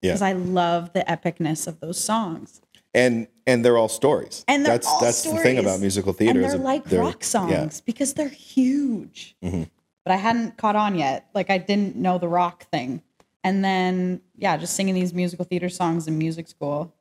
[0.01, 0.11] Yeah.
[0.11, 2.61] because I love the epicness of those songs.
[2.93, 4.43] And and they're all stories.
[4.47, 7.23] And they're that's that's the thing about musical theater and they're that like they're- rock
[7.23, 7.69] songs Yeah.
[7.85, 9.35] because they're huge.
[9.43, 9.69] Mhm.
[10.05, 11.27] But I hadn't caught on yet.
[11.35, 13.03] Like I didn't know the rock thing.
[13.43, 16.91] And then yeah, just singing these musical theater songs in music school,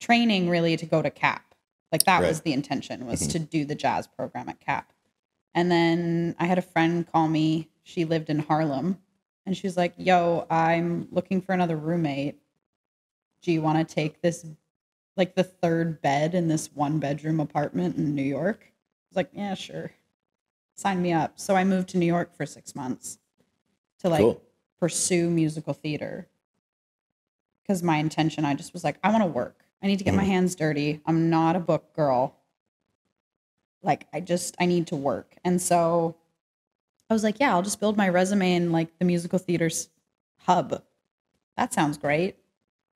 [0.00, 1.54] training really to go to CAP.
[1.92, 3.32] Like that was the intention was Mhm.
[3.32, 4.92] to do the jazz program at CAP.
[5.54, 7.70] And then I had a friend call me.
[7.82, 9.00] She lived in Harlem,
[9.46, 12.38] and she's like, "Yo, I'm looking for another roommate.
[13.42, 14.44] Do you want to take this
[15.16, 18.64] like the third bed in this one bedroom apartment in New York.
[18.64, 19.92] I was like, yeah, sure.
[20.74, 21.38] Sign me up.
[21.40, 23.16] So I moved to New York for six months
[24.00, 24.42] to like Cool.
[24.78, 26.28] pursue musical theater.
[27.62, 29.64] Because my intention, I just was like, I want to work.
[29.82, 30.26] I need to get my Mhm.
[30.28, 31.00] hands dirty.
[31.06, 32.34] I'm not a book girl.
[33.82, 35.36] Like, I just, I need to work.
[35.44, 36.16] And so
[37.08, 39.88] I was like, yeah, I'll just build my resume in like the musical theater's
[40.38, 40.82] hub.
[41.56, 42.36] That sounds great.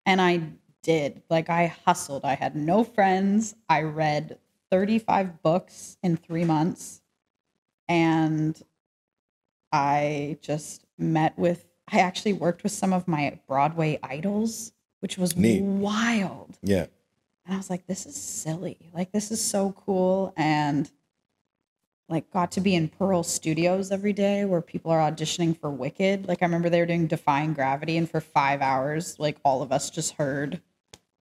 [0.06, 0.42] And I
[0.82, 1.22] did.
[1.28, 2.24] Like I hustled.
[2.24, 3.54] I had no friends.
[3.68, 4.38] I read
[4.70, 7.02] 35 books in 3 months
[7.88, 8.60] and
[9.72, 15.36] I just met with I actually worked with some of my Broadway idols, which was
[15.36, 15.62] Neat.
[15.62, 16.58] wild.
[16.62, 16.86] Yeah.
[17.46, 18.90] And I was like, this is silly.
[18.92, 20.32] Like, this is so cool.
[20.36, 20.90] And
[22.08, 26.26] like, got to be in Pearl Studios every day where people are auditioning for Wicked.
[26.26, 29.72] Like, I remember they were doing Defying Gravity, and for five hours, like, all of
[29.72, 30.60] us just heard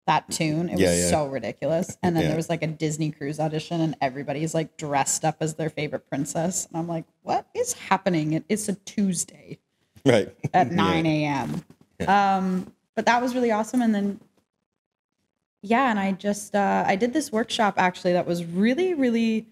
[0.05, 0.69] that tune.
[0.69, 1.09] It Yeah, was yeah.
[1.09, 1.97] so ridiculous.
[2.01, 2.29] And then Yeah.
[2.29, 6.09] there was like a Disney cruise audition, and everybody's like dressed up as their favorite
[6.09, 6.65] princess.
[6.67, 8.41] And I'm like, what is happening?
[8.47, 9.59] It's a Tuesday
[10.05, 10.33] Right.
[10.53, 11.61] at 9 a.m.
[12.07, 13.83] Um, but that was really awesome.
[13.83, 14.19] And then,
[15.61, 19.45] yeah, and I just uh, I did this workshop actually that was really, really,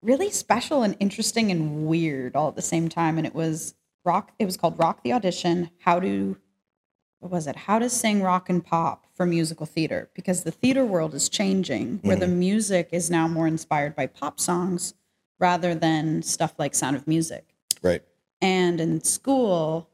[0.00, 3.18] really special and interesting and weird all at the same time.
[3.18, 3.74] And it was
[4.04, 4.30] rock.
[4.38, 5.70] It was called Rock the Audition.
[5.80, 6.36] How to
[7.18, 7.56] what was it?
[7.56, 11.98] How to sing rock and pop for musical theater because the theater world is changing,
[12.02, 14.94] where the music is now more inspired by pop songs
[15.40, 17.44] rather than stuff like Sound of Music.
[17.82, 18.02] Right.
[18.40, 19.88] And in school,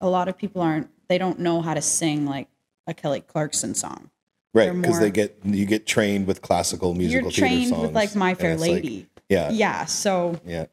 [0.00, 2.48] a lot of people aren't, they don't know how to sing like
[2.86, 4.10] a Kelly Clarkson song.
[4.52, 4.72] Right.
[4.72, 7.82] Because they get you get trained with classical musical You're theater trained songs.
[7.82, 9.06] with like My Fair it's like- Lady.
[9.28, 9.50] yeah.
[9.50, 9.84] yeah.
[9.86, 10.66] So Yeah.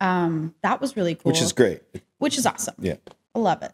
[0.00, 1.30] um, that was really cool.
[1.32, 1.82] Which is great.
[2.18, 2.74] Which is awesome.
[2.78, 2.96] Yeah.
[3.34, 3.72] I love it.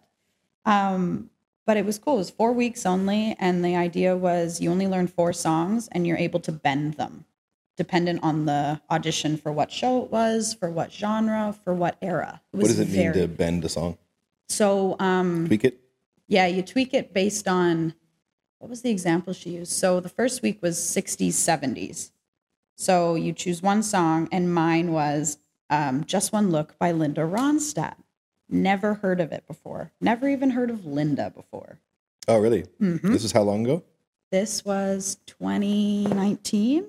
[0.64, 1.30] Um,
[1.66, 2.14] but it was cool.
[2.14, 3.36] It was four weeks only.
[3.38, 7.24] And the idea was you only learn four songs and you're able to bend them
[7.76, 12.42] dependent on the audition for what show it was, for what genre, for what era.
[12.50, 13.96] What does it mean to bend a song?
[14.50, 15.80] So um, Tweak it?
[16.26, 17.94] Yeah, you tweak it based on
[18.58, 19.72] what was the example she used?
[19.72, 22.10] So the first week was 60s, 70s.
[22.76, 25.38] So you choose one song, and mine was
[25.70, 27.96] um, Just One Look by Linda Ronstadt.
[28.48, 29.92] Never heard of it before.
[30.00, 31.78] Never even heard of Linda before.
[32.28, 32.64] Oh, really?
[32.80, 33.12] Mm-hmm.
[33.12, 33.82] This is how long ago?
[34.30, 36.86] This was 2019,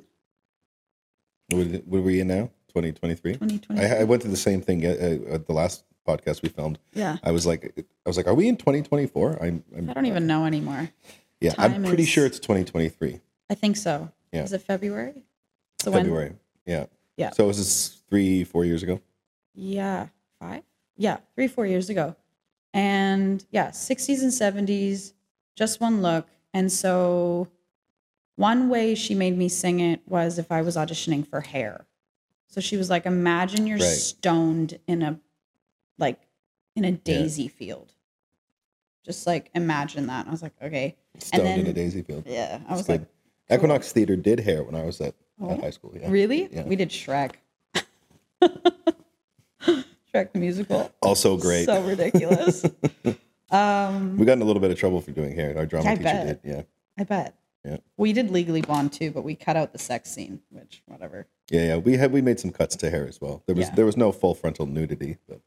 [1.50, 2.52] What, what are we in now?
[2.69, 3.34] 2023?
[3.34, 3.82] 2020.
[3.82, 6.79] I, I went through the same thing at, at the last podcast we filmed.
[6.93, 7.17] yeah.
[7.23, 9.37] I was like, I was like, are we in 2024?
[9.43, 10.89] I'm, I'm I don't even know anymore.
[11.39, 13.19] yeah, I'm pretty is- sure it's 2023.
[13.49, 14.11] I think so.
[14.31, 14.43] Yeah.
[14.43, 15.23] Is it February?
[15.81, 16.33] So when- February.
[16.65, 16.85] Yeah.
[17.17, 17.31] Yeah.
[17.31, 18.99] So was this three, four years ago?
[19.53, 20.07] Yeah,
[20.39, 20.63] five.
[20.97, 22.15] Yeah, three, four years ago.
[22.73, 24.31] And yeah, 60s and
[24.69, 25.13] 70s,
[25.55, 26.27] just one look.
[26.53, 27.47] And so
[28.37, 31.85] one way she made me sing it was if I was auditioning for hair.
[32.47, 33.83] So she was like, imagine you're Right.
[33.85, 35.19] stoned in a
[35.97, 36.19] like
[36.75, 37.93] in a daisy field.
[39.06, 40.21] Just like imagine that.
[40.21, 40.95] And I was like, okay.
[41.17, 42.23] Stoned in a daisy field.
[42.27, 42.60] Yeah.
[42.67, 43.01] I was like,
[43.51, 45.49] Equinox Theater did hair when I was at, Oh.
[45.51, 45.91] at high school.
[45.99, 46.10] Yeah.
[46.12, 46.47] really?
[46.51, 46.63] Yeah.
[46.63, 47.32] We did Shrek.
[50.13, 50.91] Shrek the musical.
[51.01, 51.65] Also great.
[51.65, 52.65] So ridiculous.
[53.51, 55.58] um we got in a little bit of trouble for doing hair.
[55.58, 56.43] Our drama I teacher bet.
[56.43, 56.49] did.
[56.49, 56.62] Yeah.
[56.97, 57.36] I bet.
[57.65, 57.77] Yeah.
[57.97, 61.27] We did Legally Blonde too, but we cut out the sex scene, which whatever.
[61.49, 61.77] Yeah, yeah.
[61.77, 63.43] We had we made some cuts to hair as well.
[63.45, 63.75] There was Yeah.
[63.75, 65.41] there was no full frontal nudity, but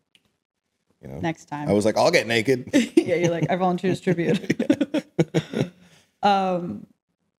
[1.05, 1.21] you know.
[1.21, 1.69] Next time.
[1.69, 2.71] I was like, I'll get naked.
[2.97, 4.41] yeah, you're like, I volunteer as tribute.
[6.23, 6.87] um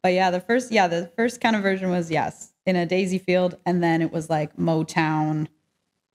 [0.04, 3.17] but yeah, the first yeah, the first kind of version was yes, in a daisy
[3.17, 5.47] field, and then it was like Motown,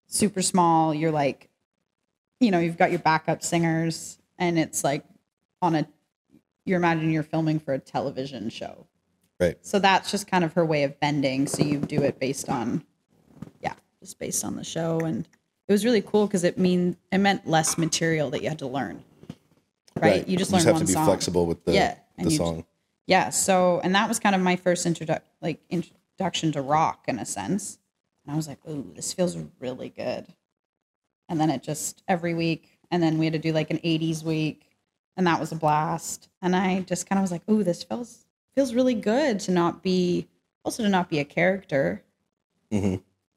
[0.06, 0.94] super small.
[0.94, 1.48] You're like,
[2.38, 5.04] you know, you've got your backup singers, and it's like
[5.60, 5.88] on a
[6.64, 8.86] you're imagining you're filming for a television show.
[9.40, 9.56] right.
[9.62, 11.48] So that's just kind of her way of bending.
[11.48, 12.84] So you do it based on,
[13.60, 15.26] yeah, just based on the show, and
[15.70, 18.66] it was really cool because it mean it meant less material that you had to
[18.66, 19.04] learn.
[19.94, 21.04] Right, you just learn have one to be song.
[21.04, 22.64] flexible with the Yeah, the you song.
[23.06, 27.20] Yeah, so and that was kind of my first introdu- like introduction to rock in
[27.20, 27.78] a sense.
[28.24, 30.26] And I was like, "Ooh, this feels really good."
[31.28, 34.24] And then it just every week, and then we had to do like an '80s
[34.24, 34.72] week,
[35.16, 36.30] and that was a blast.
[36.42, 39.84] And I just kind of was like, "Ooh, this feels feels really good to not
[39.84, 40.26] be
[40.64, 42.02] also to not be a character,
[42.72, 42.96] hmm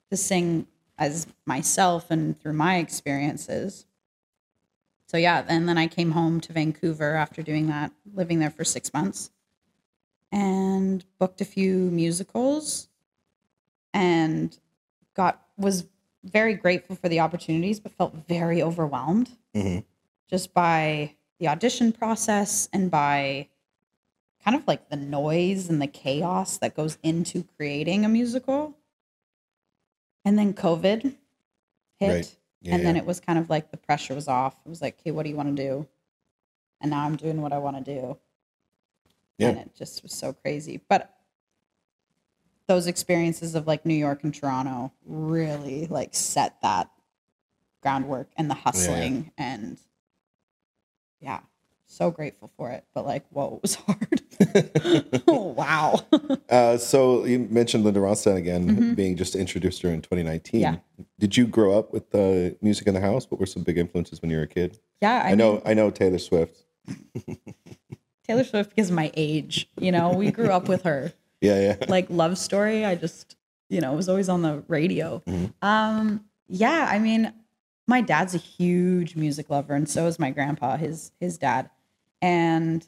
[0.09, 0.65] to sing
[0.97, 3.85] as myself and through my experiences."
[5.07, 8.63] So yeah, and then I came home to Vancouver after doing that, living there for
[8.63, 9.31] six months,
[10.31, 12.89] and booked a few musicals,
[13.93, 14.57] and
[15.13, 15.85] got was
[16.23, 19.79] very grateful for the opportunities, but felt very overwhelmed hmm
[20.29, 23.47] just by the audition process and by
[24.43, 28.75] kind of like the noise and the chaos that goes into creating a musical.
[30.25, 31.15] And then COVID
[31.99, 32.07] hit.
[32.07, 32.35] Right.
[32.61, 34.55] Yeah, and then it was kind of like the pressure was off.
[34.65, 35.85] It was like, okay, what do you want to do?
[36.79, 38.17] And now I'm doing what I want to do.
[39.37, 39.49] Yeah.
[39.49, 40.79] And it just was so crazy.
[40.87, 41.13] But
[42.67, 46.89] those experiences of like New York and Toronto really like set that
[47.81, 49.77] groundwork and the hustling and
[51.19, 51.41] yeah,
[51.93, 52.83] so grateful for it.
[52.93, 55.23] But like, whoa, it was hard.
[55.27, 55.99] oh wow.
[56.49, 58.95] Uh, so you mentioned Linda Ronstadt again, Mhm.
[58.95, 60.59] being just introduced to her in 2019.
[60.61, 60.75] Yeah.
[61.19, 63.29] Did you grow up with uh, music in the house?
[63.29, 64.79] What were some big influences when you were a kid?
[65.01, 66.63] yeah, I, I, know, mean, I know Taylor Swift.
[68.27, 69.69] Taylor Swift because of my age.
[69.77, 71.13] You know, we grew up with her.
[71.41, 71.85] Yeah, yeah.
[71.89, 73.35] like love story i just
[73.69, 75.51] you know was always on the radio Mhm.
[75.61, 77.33] um yeah i mean
[77.85, 81.69] my dad's a huge music lover and so is my grandpa his his dad
[82.23, 82.87] and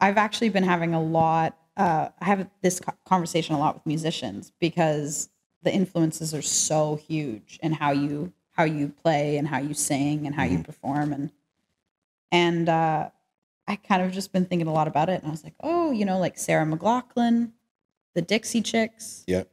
[0.00, 4.52] i've actually been having a lot uh i have this conversation a lot with musicians
[4.60, 5.28] because
[5.62, 10.26] the influences are so huge in how you how you play and how you sing
[10.26, 11.30] and how you perform and
[12.32, 13.08] and uh
[13.68, 15.92] I kind of just been thinking a lot about it, and I was like, oh,
[15.92, 17.52] you know, like Sarah McLachlan,
[18.16, 19.44] the Dixie Chicks, Yeah.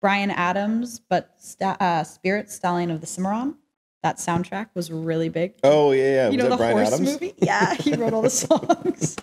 [0.00, 3.56] Bryan Adams, but sta- uh, Spirit Stallion of the Cimarron.
[4.02, 5.54] That soundtrack was really big.
[5.62, 6.30] Oh, yeah, yeah.
[6.30, 7.12] you was know the Bryan horse Adams?
[7.12, 7.34] movie?
[7.38, 9.16] Yeah, he wrote all the songs.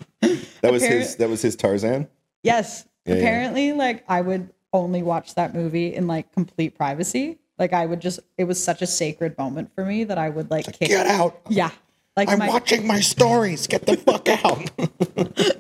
[0.62, 1.18] That was his.
[1.18, 2.08] That was his Tarzan.
[2.44, 2.88] Yes.
[3.06, 3.20] Yeah, yeah.
[3.20, 7.40] Apparently, like I would only watch that movie in like complete privacy.
[7.58, 10.50] Like I would just it was such a sacred moment for me that I would
[10.50, 11.42] like kick Get out!
[11.50, 11.72] Yeah.
[12.16, 13.68] Like I'm my, watching my stories.
[13.68, 14.72] Get the fuck out!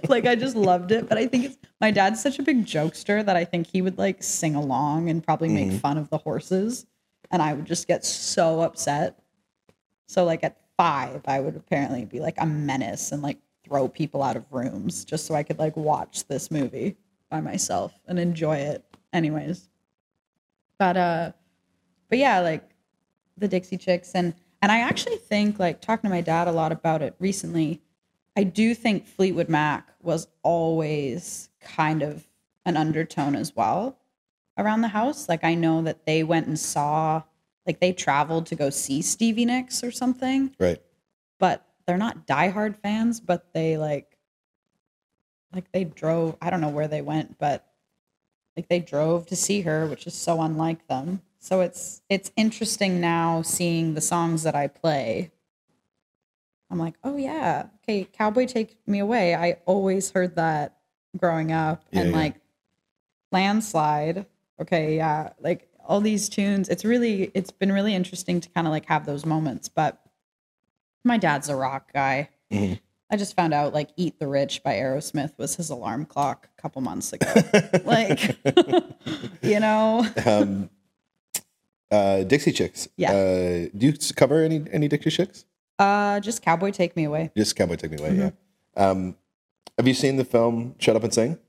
[0.09, 1.09] like I just loved it.
[1.09, 3.97] But I think it's my dad's such a big jokester that I think he would
[3.97, 5.77] like sing along and probably make mm-hmm.
[5.77, 6.85] fun of the horses.
[7.31, 9.19] And I would just get so upset.
[10.07, 14.23] So like at five, I would apparently be like a menace and like throw people
[14.23, 16.97] out of rooms just so I could like watch this movie
[17.29, 18.83] by myself and enjoy it.
[19.13, 19.69] Anyways.
[20.77, 21.31] But uh
[22.09, 22.67] but yeah, like
[23.37, 26.71] the Dixie Chicks and and I actually think like talking to my dad a lot
[26.71, 27.81] about it recently.
[28.35, 32.27] I do think Fleetwood Mac was always kind of
[32.65, 33.97] an undertone as well
[34.59, 35.27] around the house.
[35.29, 37.23] Like I know that they went and saw
[37.65, 40.81] like they traveled to go see Stevie Nicks or something, Right.
[41.39, 44.17] but they're not diehard fans, but they like
[45.53, 47.65] like they drove, I don't know where they went, but
[48.55, 51.21] like they drove to see her, which is so unlike them.
[51.39, 55.31] So it's it's interesting now seeing the songs that I play.
[56.71, 60.77] I'm like, "Oh yeah, okay, Cowboy Take Me Away." I always heard that
[61.17, 62.15] growing up Yeah, and yeah.
[62.17, 62.35] like
[63.31, 64.25] Landslide.
[64.61, 66.69] Okay, yeah, like all these tunes.
[66.69, 70.01] It's really it's been really interesting to kind of like have those moments, but
[71.03, 72.29] my dad's a rock guy.
[72.51, 72.79] Mhm.
[73.11, 76.61] I just found out like Eat the Rich by Aerosmith was his alarm clock a
[76.61, 77.33] couple months ago.
[77.85, 78.37] like
[79.41, 80.69] you know, um,
[81.91, 82.87] uh, Dixie Chicks.
[82.97, 83.11] Yeah.
[83.11, 85.45] Uh, do you cover any any Dixie Chicks?
[85.79, 87.31] uh just Cowboy Take Me Away.
[87.35, 88.09] Just Cowboy Take Me Away.
[88.09, 88.19] Mm-hmm.
[88.19, 88.89] Yeah.
[88.89, 89.15] Um,
[89.77, 91.39] have you seen the film Shut Up and Sing?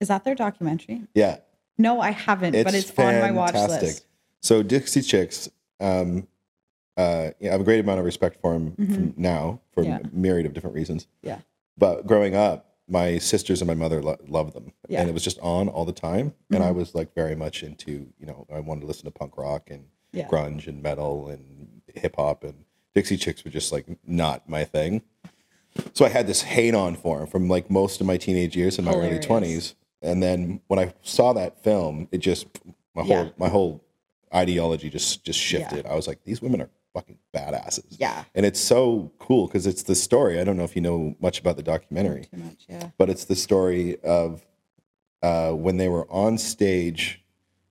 [0.00, 1.02] Is that their documentary?
[1.14, 1.38] Yeah.
[1.78, 4.04] No, I haven't, but it's on my watch list.
[4.42, 5.48] So Dixie Chicks,
[5.80, 6.26] um,
[6.96, 9.90] uh, yeah, I have a great amount of respect for him from now for Mm-hmm.
[9.90, 9.98] Yeah.
[10.12, 11.06] a myriad of different reasons.
[11.22, 11.38] Yeah.
[11.76, 15.00] But growing up, my sisters and my mother lo- loved them, Yeah.
[15.00, 16.34] and it was just on all the time.
[16.50, 16.66] And Mhm.
[16.66, 19.70] I was like very much into, you know, I wanted to listen to punk rock
[19.70, 20.26] and Yeah.
[20.26, 22.64] grunge and metal and hip hop, and
[22.94, 25.02] Dixie Chicks were just like not my thing.
[25.92, 28.78] So I had this hate on for him from like most of my teenage years
[28.78, 29.74] and my early twenties.
[30.02, 32.46] And then when I saw that film, it just
[32.94, 33.22] my Yeah.
[33.24, 33.84] whole my whole
[34.34, 35.86] ideology just just shifted.
[35.86, 37.96] I was like, these women are fucking badasses.
[37.98, 38.24] Yeah.
[38.34, 40.40] And it's so cool because it's the story.
[40.40, 42.90] I don't know if you know much about the documentary, Too much, yeah.
[42.98, 44.44] but it's the story of
[45.22, 47.22] uh, when they were on stage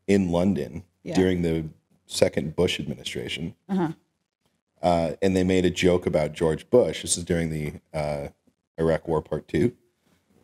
[0.08, 1.16] in London Yeah.
[1.16, 1.66] during the
[2.06, 3.56] second Bush administration.
[3.70, 3.92] Uh-huh.
[4.82, 7.02] Uh, and they made a joke about George Bush.
[7.02, 8.28] This is during the uh,
[8.78, 9.76] Iraq War Part Two.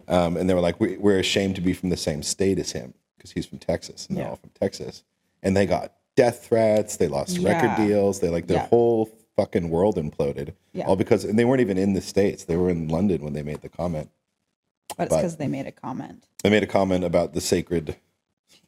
[0.08, 2.72] Um, and they were like, we, "We're ashamed to be from the same state as
[2.72, 4.32] him because he's from Texas, and they're Yeah.
[4.32, 5.04] all from Texas."
[5.42, 6.98] And they got death threats.
[6.98, 7.54] They lost Yeah.
[7.54, 8.20] record deals.
[8.20, 8.68] They like their Yeah.
[8.68, 10.54] whole fucking world imploded.
[10.74, 10.86] Yeah.
[10.86, 12.44] All because, and they weren't even in the states.
[12.44, 14.10] They were in London when they made the comment.
[14.98, 16.28] But it's because they made a comment.
[16.44, 17.96] They made a comment about the sacred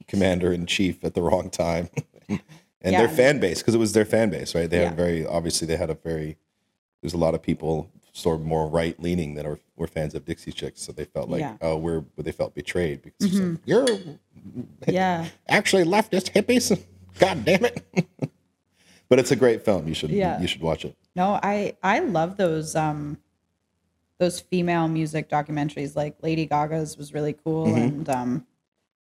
[0.07, 1.89] commander in chief at the wrong time,
[2.29, 2.39] and
[2.95, 4.69] their fan base because it was their fan base, right?
[4.69, 6.37] They had very obviously they had a very
[7.01, 10.23] there's a lot of people sort of more right leaning that are were fans of
[10.23, 11.57] Dixie Chicks, so they felt like Yeah.
[11.61, 13.85] oh we're they felt betrayed because it's like, you're
[14.87, 15.27] Yeah.
[15.49, 16.81] actually leftist hippies.
[17.19, 17.83] God damn it!
[19.09, 19.87] but it's a great film.
[19.87, 20.39] You should Yeah.
[20.41, 20.95] you should watch it.
[21.15, 23.17] No, I I love those um
[24.17, 25.93] those female music documentaries.
[25.95, 27.77] Like Lady Gaga's was really cool, Mm-hmm.
[27.77, 28.47] and um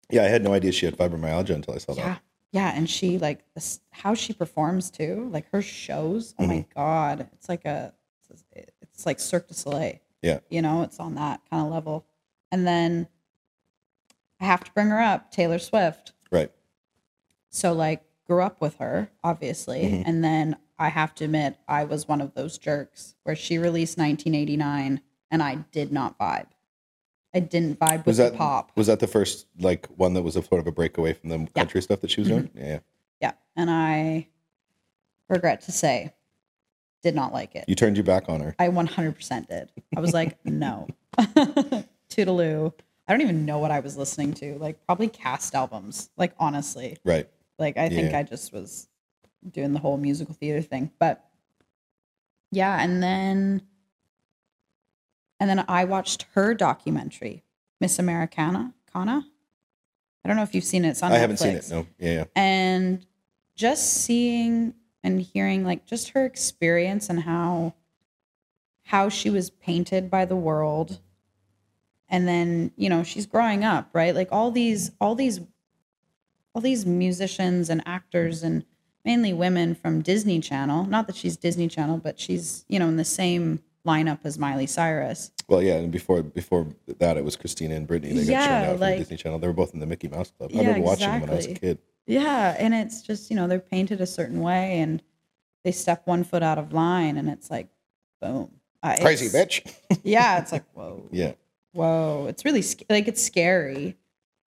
[0.09, 2.21] Yeah, I had no idea she had fibromyalgia until I saw yeah, that.
[2.51, 6.35] yeah, yeah and she like this, how she performs too, like her shows.
[6.37, 6.79] Oh my Mm-hmm.
[6.79, 7.93] god, it's like a
[8.29, 8.41] it's
[9.03, 9.99] like Cirque du Soleil.
[10.21, 10.39] Yeah.
[10.49, 12.05] you know, it's on that kind of level.
[12.51, 13.07] And then
[14.39, 16.13] I have to bring her up, Taylor Swift.
[16.31, 16.51] Right.
[17.49, 19.83] So like grew up with her, obviously.
[19.83, 20.03] Mm-hmm.
[20.09, 23.97] And then I have to admit I was one of those jerks where she released
[23.97, 26.47] 1989 and I did not vibe.
[27.33, 28.71] I didn't vibe with Was that the pop.
[28.75, 31.47] was that the first like one that was a sort of a breakaway from the
[31.53, 32.43] country stuff that she was doing?
[32.43, 32.57] Mm-hmm.
[32.57, 32.79] Yeah, yeah.
[33.21, 33.31] Yeah.
[33.57, 34.27] And I
[35.29, 36.13] regret to say
[37.05, 37.65] did not like it.
[37.67, 38.55] You turned your back on her.
[38.57, 39.71] I 100% did.
[39.95, 40.87] I was like, no.
[42.09, 42.73] Toodaloo.
[43.07, 44.57] I don't even know what I was listening to.
[44.57, 46.09] Like probably cast albums.
[46.17, 46.97] Like honestly.
[47.05, 47.29] Right.
[47.59, 48.19] Like I think Yeah.
[48.19, 48.87] I just was
[49.49, 50.91] doing the whole musical theater thing.
[50.99, 51.23] But
[52.51, 53.61] yeah, and then
[55.39, 57.43] and then I watched her documentary,
[57.79, 59.25] Miss Americana, Kana.
[60.23, 60.89] I don't know if you've seen it.
[60.89, 61.19] It's on I Netflix.
[61.19, 61.69] haven't seen it.
[61.69, 61.85] No.
[61.99, 62.23] Yeah, yeah.
[62.35, 63.05] And
[63.55, 64.73] just seeing
[65.05, 67.73] and hearing like just her experience and how
[68.83, 70.99] how she was painted by the world
[72.09, 75.39] and then you know she's growing up right like all these all these
[76.53, 78.65] all these musicians and actors and
[79.05, 82.97] mainly women from disney channel not that she's disney channel but she's you know in
[82.97, 86.65] the same lineup as miley cyrus Well, yeah, and before before
[86.97, 88.15] that, it was Christina and Britney.
[88.15, 89.37] They got Yeah, shown out from like- Disney Channel.
[89.37, 90.49] They were both in the Mickey Mouse Club.
[90.51, 91.77] yeah, I remember watching them when I was a kid.
[92.07, 95.01] Yeah and it's just you know they're painted a certain way and
[95.63, 97.67] they step one foot out of line and it's like
[98.21, 98.51] boom.
[98.83, 99.73] Uh, Crazy bitch.
[100.03, 101.07] yeah it's like whoa.
[101.11, 101.33] Yeah,
[101.73, 102.27] whoa.
[102.29, 103.97] It's really sc- like it's scary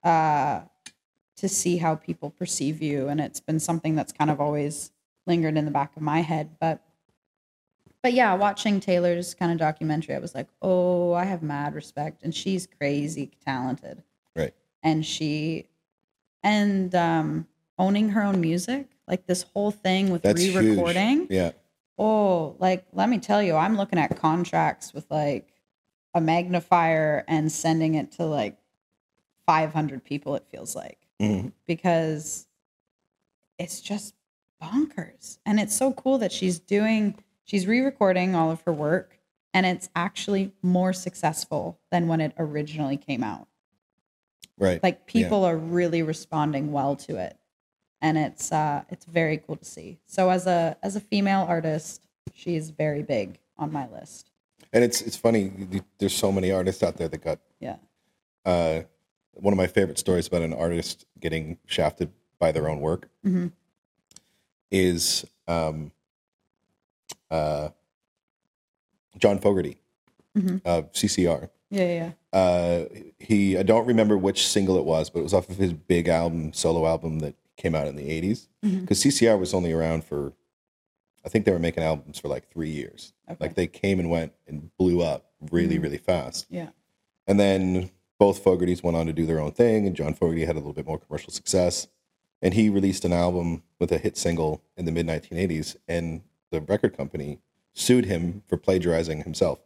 [0.03, 0.61] uh
[1.37, 4.91] to see how people perceive you and it's been something that's kind of always
[5.25, 6.81] lingered in the back of my head but
[8.03, 12.23] but yeah watching taylor's kind of documentary i was like oh i have mad respect
[12.23, 14.03] and she's crazy talented.
[14.35, 14.53] Right.
[14.83, 15.67] and she
[16.45, 21.51] and um owning her own music like this whole thing with That's re-recording Yeah,
[21.97, 25.53] Oh, like let me tell you, I'm looking at contracts with like
[26.13, 28.57] a magnifier and sending it to like
[29.45, 30.35] 500 people.
[30.35, 31.51] It feels like Mhm.
[31.65, 32.47] because
[33.57, 34.13] it's just
[34.61, 35.37] bonkers.
[35.45, 39.19] And it's so cool that she's doing, she's re recording all of her work
[39.53, 43.47] and it's actually more successful than when it originally came out.
[44.57, 44.81] Right.
[44.81, 47.37] Like people are really responding well to it.
[48.01, 49.99] And it's uh it's very cool to see.
[50.05, 54.29] So as a as a female artist, she's very big on my list.
[54.73, 55.51] and it's it's funny.
[55.97, 57.39] There's so many artists out there that got.
[57.59, 57.77] Yeah.
[58.45, 58.81] Uh,
[59.33, 63.51] one of my favorite stories about an artist getting shafted by their own work Mhm.
[64.71, 65.91] is um,
[67.31, 67.69] uh,
[69.17, 69.77] John Fogerty
[70.37, 70.61] Mhm.
[70.65, 71.49] of CCR.
[71.75, 72.85] Yeah, yeah, uh,
[73.19, 76.07] he I don't remember which single it was, but it was off of his big
[76.07, 78.47] album, solo album that came out in the 80s.
[78.63, 78.81] Mhm.
[78.81, 80.33] Because CCR was only around for,
[81.25, 83.13] I think they were making albums for like three years.
[83.29, 83.37] Okay.
[83.39, 85.83] Like they came and went and blew up really, Mhm.
[85.83, 86.45] really fast.
[86.49, 86.69] yeah.
[87.27, 90.55] And then both Fogertys went on to do their own thing, and John Fogerty had
[90.55, 91.87] a little bit more commercial success.
[92.41, 96.21] And he released an album with a hit single in the mid 1980s, and
[96.51, 97.39] the record company
[97.73, 99.59] sued him for plagiarizing himself.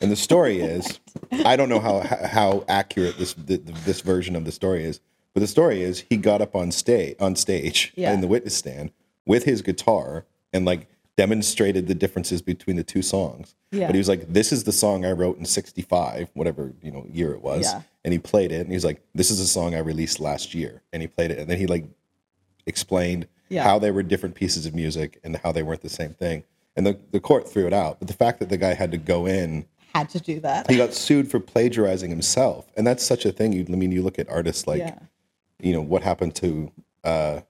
[0.00, 0.98] And the story is,
[1.44, 5.00] I don't know how how accurate this this version of the story is,
[5.34, 8.12] but the story is he got up on stage on stage Yeah.
[8.14, 8.92] in the witness stand
[9.26, 10.86] with his guitar and like
[11.16, 13.54] demonstrated the differences between the two songs.
[13.72, 13.86] Yeah.
[13.86, 17.04] But he was like, "This is the song I wrote in '65, whatever you know
[17.12, 17.82] year it was," Yeah.
[18.04, 20.82] and he played it, and he's like, "This is a song I released last year,"
[20.94, 21.84] and he played it, and then he like
[22.66, 23.64] explained Yeah.
[23.64, 26.44] how they were different pieces of music and how they weren't the same thing.
[26.76, 27.98] And the, the court threw it out.
[27.98, 30.70] But the fact that the guy had to go in, Had to do that.
[30.70, 32.70] he got sued for plagiarizing himself.
[32.76, 33.52] And that's such a thing.
[33.52, 34.98] You, I mean, you look at artists like, yeah.
[35.60, 36.70] you know, what happened to
[37.04, 37.40] uh,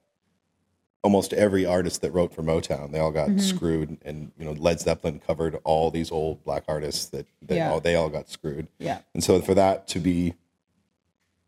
[1.02, 2.92] almost every artist that wrote for Motown.
[2.92, 3.38] They all got Mm-hmm.
[3.40, 3.98] screwed.
[4.04, 7.70] And, you know, Led Zeppelin covered all these old black artists that, that Yeah.
[7.72, 8.68] all, they all got screwed.
[8.78, 9.00] Yeah.
[9.14, 10.34] And so for that to be,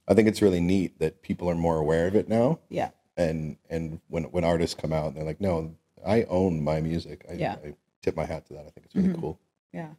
[0.08, 2.90] I think it's really neat that people are more aware of it now Yeah.
[3.16, 5.74] and and when when artists come out and they're like, no,
[6.04, 7.24] I own my music.
[7.30, 7.54] I, Yeah.
[7.56, 7.66] Mm-hmm.
[7.68, 8.66] I tip my hat to that.
[8.66, 9.38] I think it's really cool.
[9.72, 9.90] Yeah.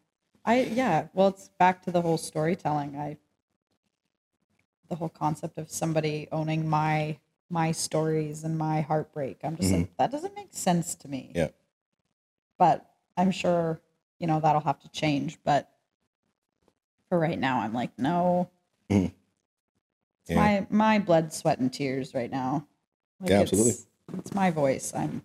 [0.46, 2.96] I yeah, well it's back to the whole storytelling.
[2.98, 3.18] I
[4.90, 7.18] the whole concept of somebody owning my
[7.50, 9.40] my stories and my heartbreak.
[9.44, 11.32] I'm just like that doesn't make sense to me.
[11.36, 11.50] Yeah.
[12.58, 13.80] But I'm sure,
[14.20, 15.70] you know, that'll have to change, but
[17.10, 18.50] for right now I'm like no.
[18.90, 19.12] Mhm.
[20.24, 20.36] It's Yeah.
[20.36, 22.68] my my blood, sweat and tears right now.
[23.22, 24.20] Like Yeah, it's- absolutely.
[24.20, 24.94] It's my voice.
[24.94, 25.22] I'm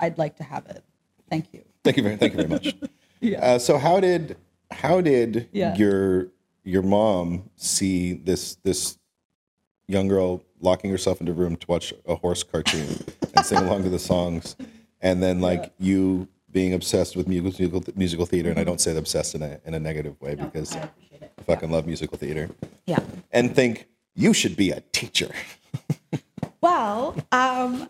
[0.00, 0.82] I'd like to have it.
[1.30, 1.64] Thank you.
[1.84, 2.74] Thank you very thank you very much.
[3.20, 3.40] Yeah.
[3.54, 4.36] Uh, so how did
[4.70, 5.74] how did Yeah.
[5.76, 6.28] your
[6.64, 8.98] your mom see this this
[9.88, 12.86] young girl locking herself into a room to watch a horse cartoon
[13.36, 14.56] and sing along to the songs,
[15.00, 18.98] and then like you being obsessed with musical musical theater, and I don't say the
[18.98, 20.88] obsessed in a in a negative way because I
[21.38, 22.50] I fucking love musical theater,
[22.86, 22.98] Yeah.
[23.30, 25.30] and think you should be a teacher.
[26.62, 27.88] Well, um,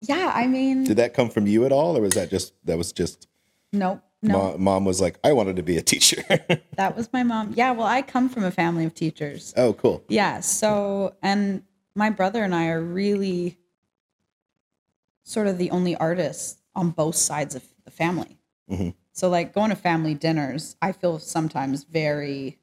[0.00, 2.76] yeah, I mean, Did that come from you at all, or was that just that
[2.76, 3.28] was just
[3.72, 6.22] no, no, Mo- mom was like, I wanted to be a teacher.
[6.76, 7.52] that was my mom.
[7.56, 9.52] Yeah, well, I come from a family of teachers.
[9.56, 10.02] oh, cool.
[10.08, 11.62] Yeah, so, and
[11.94, 13.58] my brother and I are really
[15.22, 18.38] sort of the only artists on both sides of the family.
[18.70, 18.94] Mhm.
[19.12, 22.58] So, like going to family dinners, I feel sometimes very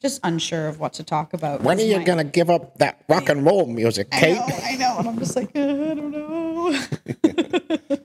[0.00, 1.62] just unsure of what to talk about.
[1.62, 4.34] When are you my- going to give up that rock and roll music, I Kate?
[4.36, 4.96] know, I know.
[4.98, 5.60] And I'm just like, "Uh,
[5.90, 7.98] I don't know.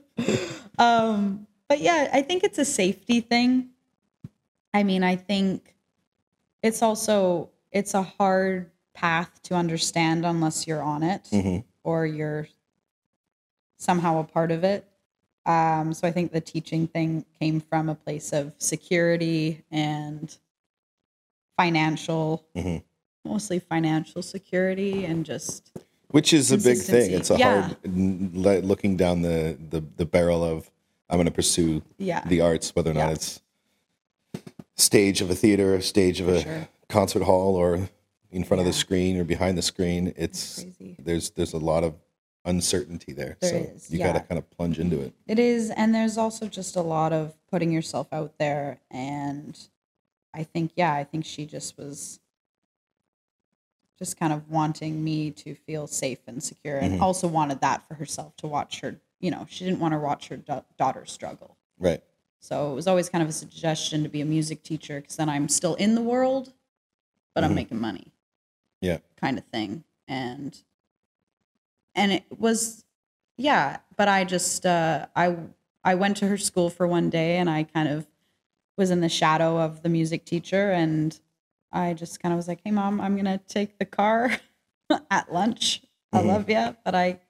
[0.84, 3.70] um, but yeah, I think it's a safety thing.
[4.72, 5.74] I mean, I think
[6.62, 11.64] it's also it's a hard path to understand unless you're on it Mhm.
[11.82, 12.48] or you're
[13.78, 14.88] somehow a part of it.
[15.46, 20.34] Um, so I think the teaching thing came from a place of security and
[21.58, 22.82] financial, Mhm.
[23.24, 25.70] mostly financial security and just
[26.10, 27.10] Which is a big thing.
[27.10, 27.72] It's a Yeah.
[27.84, 30.70] hard looking down the, the the barrel of
[31.08, 33.12] I'm going to pursue yeah, the arts, whether or not Yeah.
[33.12, 33.40] it's
[34.76, 36.68] stage of a theater, stage of a sure.
[36.88, 37.88] concert hall, or
[38.30, 40.12] in front of the screen or behind the screen.
[40.16, 40.96] It's crazy.
[40.98, 41.94] there's there's a lot of
[42.44, 43.36] uncertainty there.
[43.40, 45.12] There so is, you got to kind of plunge into it.
[45.26, 48.80] It is, and there's also just a lot of putting yourself out there.
[48.90, 49.58] And
[50.34, 52.18] I think, yeah, I think she just was
[53.98, 57.02] just kind of wanting me to feel safe and secure, and Mhm.
[57.02, 59.00] also wanted that for herself to watch her.
[59.20, 61.56] You know, she didn't want to watch her da- daughter struggle.
[61.78, 62.02] Right.
[62.40, 65.28] So it was always kind of a suggestion to be a music teacher because then
[65.30, 66.52] I'm still in the world,
[67.34, 67.46] but Mhm.
[67.46, 68.12] I'm making money.
[68.80, 68.98] Yeah.
[69.16, 69.84] Kind of thing.
[70.08, 70.62] And
[71.94, 72.84] and it was
[73.36, 75.36] yeah, but I just uh I
[75.82, 78.06] I went to her school for one day and I kind of
[78.76, 81.18] was in the shadow of the music teacher and
[81.72, 84.30] I just kind of was like, "Hey mom, I'm going to take the car
[85.10, 85.82] at lunch.
[86.12, 86.26] I Mhm.
[86.26, 87.20] love you, but I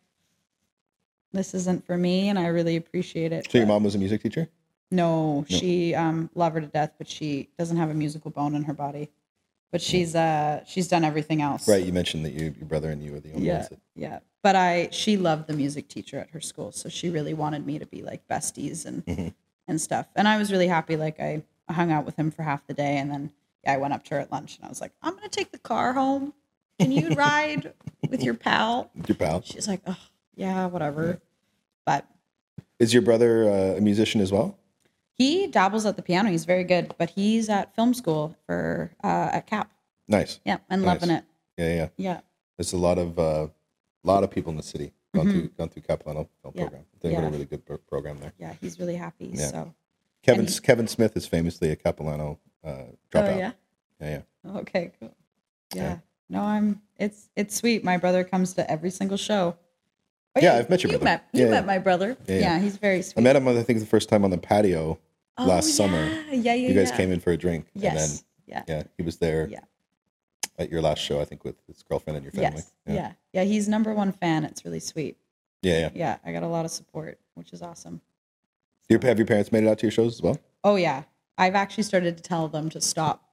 [1.34, 3.50] this isn't for me, and I really appreciate it.
[3.50, 4.48] So your mom was a music teacher?
[4.90, 8.62] No, she um love her to death, but she doesn't have a musical bone in
[8.64, 9.10] her body.
[9.72, 11.68] But she's uh she's done everything else.
[11.68, 11.84] Right.
[11.84, 13.54] You mentioned that you, your brother and you were the only Yeah.
[13.58, 13.80] ones that.
[13.96, 14.18] Yeah.
[14.42, 17.78] But I she loved the music teacher at her school, so she really wanted me
[17.80, 19.28] to be like besties and Mm-hmm.
[19.66, 20.06] and stuff.
[20.14, 20.96] And I was really happy.
[20.96, 23.32] Like I, I hung out with him for half the day, and then
[23.64, 25.50] yeah, I went up to her at lunch, and I was like, I'm gonna take
[25.50, 26.34] the car home.
[26.78, 27.72] Can you ride
[28.08, 28.90] with your pal?
[29.08, 29.42] Your pal.
[29.42, 29.96] She's like, oh
[30.36, 31.20] yeah, whatever.
[31.86, 32.06] But
[32.78, 34.58] Is your brother uh, a musician as well?
[35.16, 36.28] he dabbles at the piano.
[36.30, 39.70] He's very good, but he's at film school for uh, at Cap.
[40.08, 40.40] Nice.
[40.44, 41.00] Yeah, and Nice.
[41.00, 41.24] loving it.
[41.56, 41.88] Yeah, yeah.
[41.96, 42.20] Yeah,
[42.56, 43.46] There's a lot of uh,
[44.02, 46.58] lot of people in the city gone through gone through Capilano film Mm-hmm.
[46.58, 46.64] Yeah.
[46.64, 46.84] program.
[47.00, 48.32] They've got a really good program there.
[48.38, 49.30] yeah, he's really happy.
[49.34, 49.46] Yeah.
[49.46, 49.74] So,
[50.22, 52.70] Kevin he- Kevin Smith is famously a Capilano uh,
[53.12, 53.34] dropout.
[53.34, 53.52] oh yeah.
[54.00, 54.50] yeah, yeah.
[54.60, 55.14] Okay, cool.
[55.74, 55.82] Yeah.
[55.82, 55.98] Yeah.
[56.28, 56.82] No, I'm.
[56.98, 57.84] It's it's sweet.
[57.84, 59.56] My brother comes to every single show.
[60.36, 61.04] Oh, Yeah, I've met your you brother.
[61.04, 61.66] Met, you Yeah, met yeah.
[61.66, 62.16] my brother.
[62.26, 62.58] Yeah, Yeah, yeah.
[62.60, 63.20] he's very sweet.
[63.20, 64.98] I met him, I think, the first time on the patio
[65.36, 66.04] Oh, last summer.
[66.06, 66.68] Yeah, yeah, yeah.
[66.68, 66.96] You guys yeah.
[66.96, 68.24] came in for a drink, Yes.
[68.46, 68.58] yeah.
[68.58, 69.60] and then yeah, he was there Yeah.
[70.58, 72.62] at your last show, I think, with his girlfriend and your family.
[72.62, 72.72] Yes.
[72.86, 73.12] Yeah.
[73.32, 73.44] yeah.
[73.44, 74.44] He's number one fan.
[74.44, 75.16] It's really sweet.
[75.62, 75.90] yeah, yeah.
[75.94, 76.16] Yeah.
[76.24, 78.00] I got a lot of support, which is awesome.
[78.88, 80.38] Your, have your parents made it out to your shows as well?
[80.62, 81.04] Oh yeah.
[81.38, 83.24] I've actually started to tell them to stop.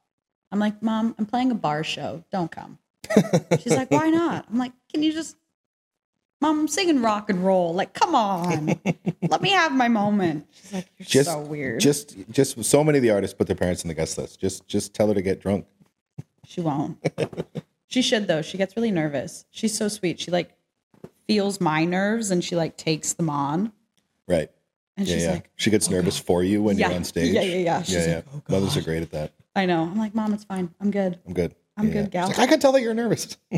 [0.51, 2.23] I'm like, Mom, I'm playing a bar show.
[2.31, 2.79] Don't come.
[3.59, 4.45] She's like, Why not?
[4.49, 5.35] I'm like, Can you just
[6.41, 7.73] Mom, I'm singing rock and roll.
[7.73, 8.79] Like, come on.
[9.29, 10.47] Let me have my moment.
[10.51, 11.79] She's like, You're Just, so weird.
[11.79, 12.63] just, just.
[12.65, 14.39] So many of the artists put their parents on the guest list.
[14.39, 15.65] Just, just tell her to get drunk.
[16.45, 16.97] She won't.
[17.87, 18.41] she should though.
[18.41, 19.45] She gets really nervous.
[19.51, 20.19] She's so sweet.
[20.19, 20.57] She like
[21.27, 23.71] feels my nerves and she like takes them on.
[24.27, 24.49] Right.
[24.97, 25.31] And Yeah, she's yeah.
[25.33, 26.87] like, she gets nervous for you when Yeah.
[26.89, 27.33] you're on stage.
[27.33, 27.81] Yeah, yeah, yeah.
[27.83, 28.15] She's yeah, yeah.
[28.15, 29.31] like, "Oh, Mothers are great at that.
[29.55, 29.83] I know.
[29.83, 30.73] I'm like, Mom, it's fine.
[30.81, 31.19] I'm good.
[31.27, 31.53] I'm good.
[31.77, 32.27] I'm Yeah, good, gal.
[32.27, 33.37] Like, I can tell that you're nervous.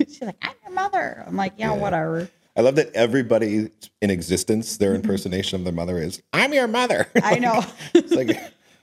[0.00, 1.24] she's like, I'm your mother.
[1.26, 1.80] I'm like, yeah, Yeah.
[1.80, 2.28] whatever.
[2.56, 3.70] I love that everybody
[4.02, 7.06] in existence, their impersonation of their mother is, I'm your mother.
[7.14, 7.24] Mm-hmm.
[7.34, 7.64] I know.
[7.94, 8.36] it's like,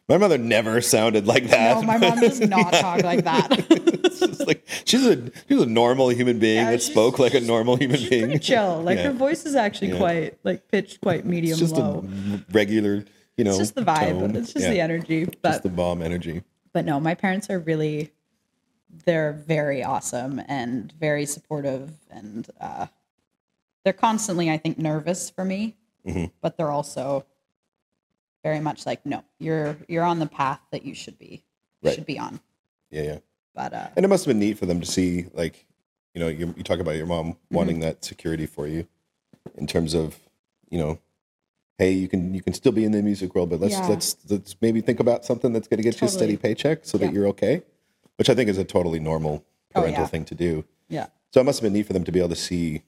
[0.07, 1.76] my mother never sounded like that.
[1.76, 3.47] no, my mom does not talk like that.
[3.69, 7.41] it's just like, she's a, she's a normal human being Yeah, that spoke like a
[7.41, 8.39] normal human being.
[8.39, 8.82] chill.
[8.82, 9.05] Like Yeah.
[9.05, 9.97] her voice is actually Yeah.
[9.97, 12.05] quite like pitched quite medium It's just low.
[12.07, 13.03] a regular,
[13.36, 14.11] you know, it's just the vibe.
[14.19, 14.36] tone.
[14.38, 14.71] It's just Yeah.
[14.71, 15.26] the energy.
[15.41, 16.43] But Just the bomb energy.
[16.71, 18.11] but no, my parents are really
[19.03, 22.87] they're very awesome and very supportive and uh
[23.83, 25.75] they're constantly I think nervous for me,
[26.07, 26.25] Mm-hmm.
[26.41, 27.25] but they're also
[28.43, 31.43] very much like no, you're you're on the path that you should be
[31.83, 31.93] Right.
[31.95, 32.39] should be on.
[32.91, 33.17] Yeah, yeah.
[33.53, 35.65] But uh And it must have been neat for them to see, like,
[36.13, 37.55] you know, you, you talk about your mom Mm-hmm.
[37.55, 38.87] wanting that security for you,
[39.55, 40.17] in terms of,
[40.69, 40.99] you know,
[41.77, 43.87] hey, you can you can still be in the music world, but let's Yeah.
[43.87, 46.97] let's let's maybe think about something that's going to get you a steady paycheck so
[46.99, 47.63] that you're okay,
[48.18, 49.43] which I think is a totally normal
[49.74, 50.07] Oh, parental yeah.
[50.07, 50.63] thing to do.
[50.88, 51.07] yeah.
[51.32, 52.84] So it must have been neat for them to be able to see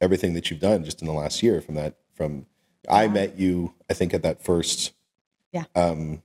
[0.00, 1.60] everything that you've done just in the last year.
[1.60, 2.46] From that, from
[2.88, 4.92] I met you, I think at that first,
[5.52, 5.64] Yeah.
[5.74, 6.22] um,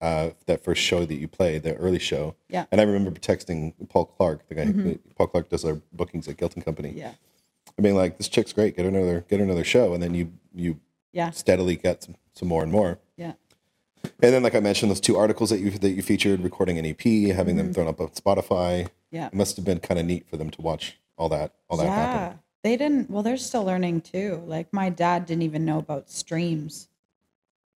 [0.00, 2.34] uh, that first show that you played, the early show.
[2.48, 2.66] Yeah.
[2.72, 4.64] And I remember texting Paul Clark, the guy.
[4.66, 4.98] Mhm.
[5.16, 6.92] Paul Clark does our bookings at Guilt & Company.
[6.96, 7.14] Yeah.
[7.78, 8.76] I mean, like this chick's great.
[8.76, 10.80] Get another, get another show, and then you you
[11.12, 11.30] Yeah.
[11.30, 12.98] steadily get some, some more and more.
[14.22, 16.86] And then, like I mentioned, those two articles that you that you featured, recording an
[16.86, 18.82] EP, having them thrown up on Spotify.
[18.82, 18.88] Mm-hmm.
[19.10, 19.26] Yeah.
[19.26, 21.86] It must have been kind of neat for them to watch all that all that
[21.86, 22.20] happen.
[22.20, 22.34] yeah.
[22.62, 24.42] They didn't well, they're still learning too.
[24.46, 26.88] Like my dad didn't even know about streams.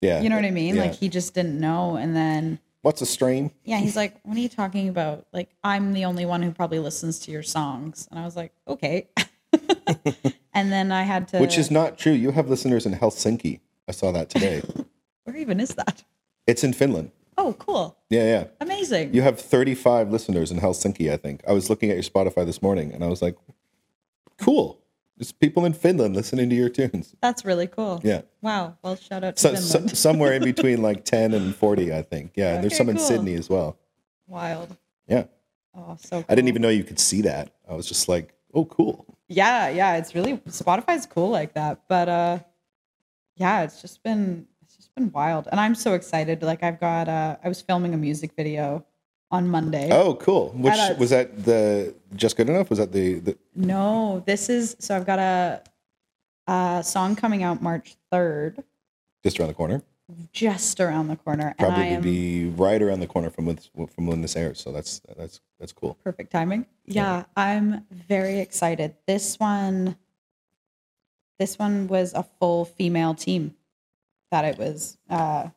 [0.00, 0.20] Yeah.
[0.20, 0.76] You know what I mean?
[0.76, 0.82] Yeah.
[0.82, 3.52] Like he just didn't know and then What's a stream?
[3.64, 5.28] Yeah, he's like, "What are you talking about?
[5.32, 8.52] Like, I'm the only one who probably listens to your songs." And I was like,
[8.66, 9.06] "Okay."
[10.52, 12.12] and then I had to, Which is not true.
[12.12, 13.60] You have listeners in Helsinki.
[13.88, 14.62] I saw that today.
[15.24, 16.02] where even is that?
[16.46, 17.10] It's in Finland.
[17.38, 18.44] Oh, cool, Yeah, yeah.
[18.60, 19.14] amazing.
[19.14, 21.42] You have 35 listeners in Helsinki, I think.
[21.48, 23.36] I was looking at your Spotify this morning and I was like,
[24.38, 24.78] cool.
[25.16, 27.14] There's people in Finland listening to your tunes.
[27.20, 28.00] That's really cool.
[28.04, 28.22] Yeah.
[28.40, 28.76] Wow.
[28.82, 29.96] Well, shout out to So, so- Finland.
[29.96, 32.32] somewhere in between like 10 and 40, I think.
[32.34, 32.54] Yeah.
[32.54, 32.98] and there's Okay, some in.
[32.98, 33.78] Sydney as well.
[34.26, 34.76] Wild.
[35.06, 35.24] Yeah.
[35.74, 36.16] Oh, so.
[36.16, 36.24] Cool.
[36.28, 37.52] I didn't even know you could see that.
[37.68, 39.06] I was just like, oh, cool.
[39.28, 39.96] Yeah, yeah.
[39.96, 42.38] It's really Spotify's cool like that, but uh,
[43.36, 44.46] yeah, it's just been
[44.94, 46.42] been wild, and I'm so excited.
[46.42, 48.84] Like I've got uh, I was filming a music video
[49.30, 49.88] on Monday.
[49.90, 50.50] Oh, cool.
[50.50, 52.70] Which a- was that the Just Good Enough?
[52.70, 55.62] Was that the, the No, this is so I've got a,
[56.46, 58.62] a song coming out March 3rd,
[59.22, 59.82] just around the corner?
[60.32, 61.54] just around the corner.
[61.58, 64.60] Probably am be right around the corner from when, from when this airs.
[64.60, 65.96] So that's that's that's cool.
[66.04, 66.66] perfect timing.
[66.84, 68.94] Yeah, I'm very excited.
[69.06, 69.96] This one
[71.38, 73.54] this one was a full female team
[74.32, 75.48] that it was uh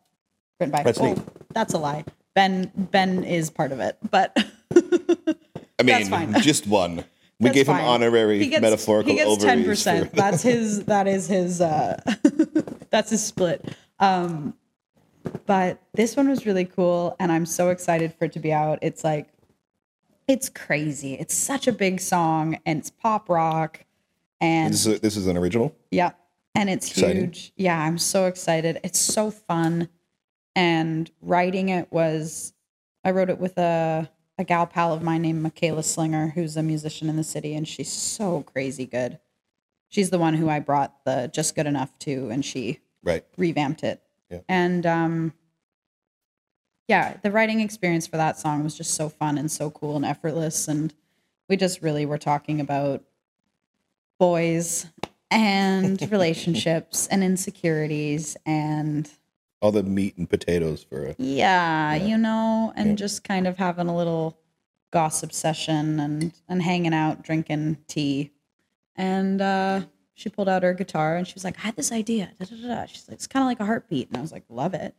[0.59, 0.83] written by.
[0.83, 1.23] That's well, neat.
[1.53, 2.05] that's a lie.
[2.35, 4.37] Ben Ben is part of it, but
[5.79, 6.33] I mean, fine.
[6.41, 7.03] just one.
[7.39, 10.09] We That's gave him honorary he gets, metaphorical he gets 10%.
[10.09, 11.99] for- That's his that is his uh
[12.91, 13.75] that's his split.
[13.99, 14.53] Um
[15.45, 18.79] but this one was really cool and I'm so excited for it to be out.
[18.81, 19.29] It's like
[20.29, 21.15] it's crazy.
[21.15, 23.83] It's such a big song and it's pop rock
[24.39, 25.75] and This is this is an original.
[25.91, 26.11] yeah.
[26.55, 27.23] And it's Exciting.
[27.25, 27.53] huge.
[27.55, 28.79] Yeah, I'm so excited.
[28.83, 29.89] It's so fun.
[30.55, 32.53] And writing it was
[33.03, 36.63] I wrote it with a a gal pal of mine named Michaela Slinger, who's a
[36.63, 39.19] musician in the city, and she's so crazy good.
[39.89, 43.23] She's the one who I brought the Just Good Enough to, and she Right.
[43.37, 44.01] revamped it.
[44.29, 44.39] Yeah.
[44.49, 45.33] And um
[46.87, 50.05] yeah, the writing experience for that song was just so fun and so cool and
[50.05, 50.93] effortless and
[51.49, 53.03] we just really were talking about
[54.19, 54.87] boys
[55.31, 59.09] and relationships and insecurities and
[59.61, 62.95] All the meat and potatoes for a yeah, you know, and Yeah.
[62.95, 64.37] just kind of having a little
[64.91, 68.31] gossip session and and hanging out, drinking tea.
[68.95, 69.81] And uh
[70.13, 72.31] she pulled out her guitar and she was like, I had this idea.
[72.39, 72.85] Da, da, da.
[72.85, 74.07] She's like, it's kind of like a heartbeat.
[74.07, 74.95] And I was like, love it.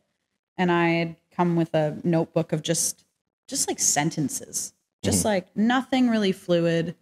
[0.59, 3.05] And I had come with a notebook of just
[3.49, 4.73] just like sentences.
[5.03, 6.97] Just like nothing really fluid,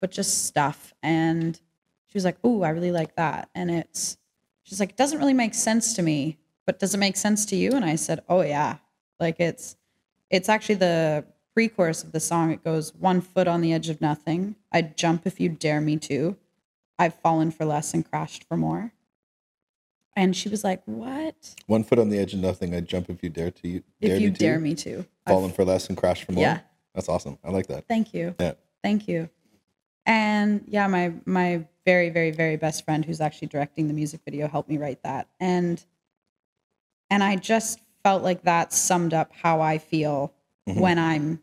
[0.00, 0.94] but just stuff.
[1.02, 1.60] And
[2.12, 3.48] she was like, Ooh, I really like that.
[3.54, 4.18] And it's
[4.64, 6.36] she's like, it doesn't really make sense to me,
[6.66, 7.72] but does it make sense to you?
[7.72, 8.76] And I said, Oh yeah.
[9.18, 9.76] Like it's
[10.28, 12.50] it's actually the pre-chorus of the song.
[12.50, 14.56] It goes, One foot on the edge of nothing.
[14.70, 16.36] I'd jump if you dare me to.
[16.98, 18.92] I've fallen for less and crashed for more.
[20.14, 21.54] And she was like, What?
[21.66, 22.74] one foot on the edge of nothing.
[22.74, 23.62] I'd jump if you dare to.
[23.62, 23.82] Dare
[24.16, 24.38] if you me to.
[24.38, 24.98] dare me to.
[25.26, 26.42] I've- Fallen for less and crash for more.
[26.42, 26.60] Yeah.
[26.94, 27.38] That's awesome.
[27.42, 27.88] I like that.
[27.88, 28.34] Thank you.
[28.38, 28.52] Yeah.
[28.82, 29.30] Thank you.
[30.06, 34.48] And yeah, my my very very very best friend who's actually directing the music video
[34.48, 35.28] helped me write that.
[35.40, 35.84] And
[37.10, 40.32] and I just felt like that summed up how I feel
[40.68, 40.76] Mhm.
[40.80, 41.42] when I'm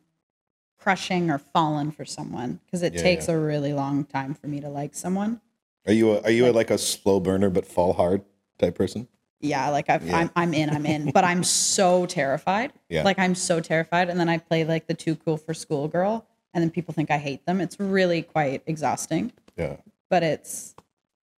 [0.78, 4.60] crushing or falling for someone because it Yeah, takes a really long time for me
[4.62, 5.41] to like someone.
[5.86, 8.24] Are you a, are you a, like a slow burner but fall hard
[8.57, 9.07] type person?
[9.41, 10.18] Yeah, like I've, Yeah.
[10.18, 12.74] I'm I'm in, I'm in, but I'm so terrified.
[12.89, 13.03] Yeah.
[13.03, 16.26] Like I'm so terrified, and then I play like the too cool for school girl,
[16.54, 17.62] and then people think I hate them.
[17.62, 19.32] It's really quite exhausting.
[19.58, 19.78] Yeah.
[20.10, 20.74] but it's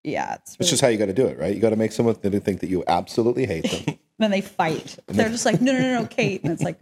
[0.04, 1.54] yeah, it's, It's just how you got to do it, right?
[1.54, 3.98] You got to make someone think that you absolutely hate them.
[4.20, 4.98] then they fight.
[5.08, 6.80] They're just like, no, no, no, no, Kate, and it's like,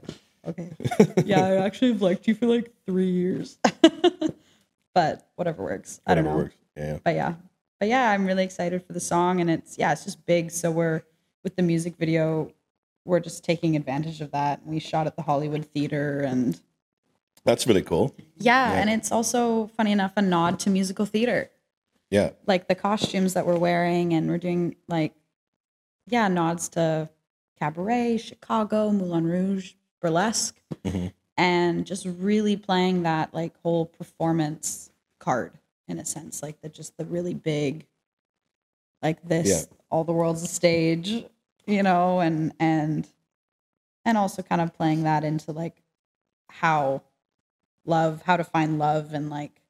[0.47, 0.71] okay,
[1.25, 3.57] yeah, I actually have liked you for like three years,
[4.93, 6.01] but whatever works.
[6.05, 6.55] I don't Whatever know, works.
[6.77, 6.99] Yeah.
[7.03, 7.33] but yeah,
[7.79, 10.51] but yeah, I'm really excited for the song, and it's yeah, it's just big.
[10.51, 11.03] So we're
[11.43, 12.51] with the music video,
[13.05, 14.65] we're just taking advantage of that.
[14.65, 16.59] We shot at the Hollywood Theater, and
[17.45, 18.15] That's really cool.
[18.37, 18.79] yeah, Yeah.
[18.81, 21.49] and it's also funny enough a nod to musical theater.
[22.11, 22.31] Yeah.
[22.47, 25.13] like the costumes that we're wearing and we're doing like
[26.07, 27.07] yeah nods to
[27.59, 31.13] cabaret chicago moulin rouge burlesque Mhm.
[31.37, 36.97] and just really playing that like whole performance card in a sense like the just
[36.97, 37.85] the really big
[39.03, 39.77] like this Yeah.
[39.91, 41.25] all the world's a stage
[41.67, 43.07] you know and and
[44.03, 45.83] and also kind of playing that into like
[46.49, 47.03] how
[47.89, 49.61] love how to find love and like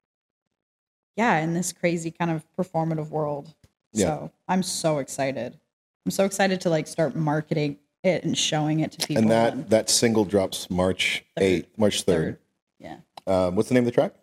[1.15, 3.53] yeah in this crazy kind of performative world
[3.93, 4.05] Yeah.
[4.05, 5.57] so i'm so excited
[6.05, 9.53] i'm so excited to like start marketing it and showing it to people And that
[9.53, 12.37] and that single drops March 8th, March 3rd.
[12.79, 12.97] yeah
[13.27, 14.13] Um, what's the name of the track?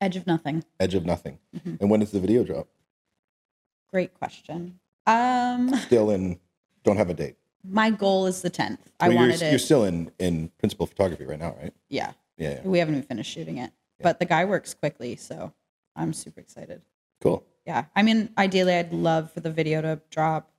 [0.00, 1.38] edge of nothing Edge of Nothing.
[1.56, 1.80] Mhm.
[1.80, 2.68] And when does the video drop?
[3.90, 6.38] great question um Still in,
[6.84, 7.36] don't have a date.
[7.64, 11.24] my goal is the 10th i Well, you're, wanted you're still in, in principal photography
[11.24, 11.74] right now, right?
[11.90, 12.50] yeah Yeah.
[12.50, 12.60] yeah.
[12.64, 15.52] we haven't even finished shooting it but the guy works quickly so
[15.96, 16.82] i'm super excited
[17.20, 17.44] Cool.
[17.66, 20.50] yeah i mean ideally i'd love for the video to drop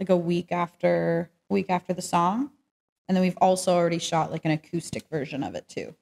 [0.00, 2.50] like a week after week after the song
[3.08, 5.94] and then we've also already shot like an acoustic version of it too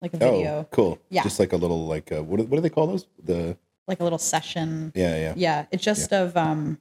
[0.00, 0.98] like a video Oh, cool.
[1.10, 1.22] Yeah.
[1.22, 3.06] Just like a little, like, uh, what, do- what do they call those?
[3.22, 3.56] The,
[3.86, 5.34] like a little session yeah, yeah.
[5.36, 6.78] yeah it's just of um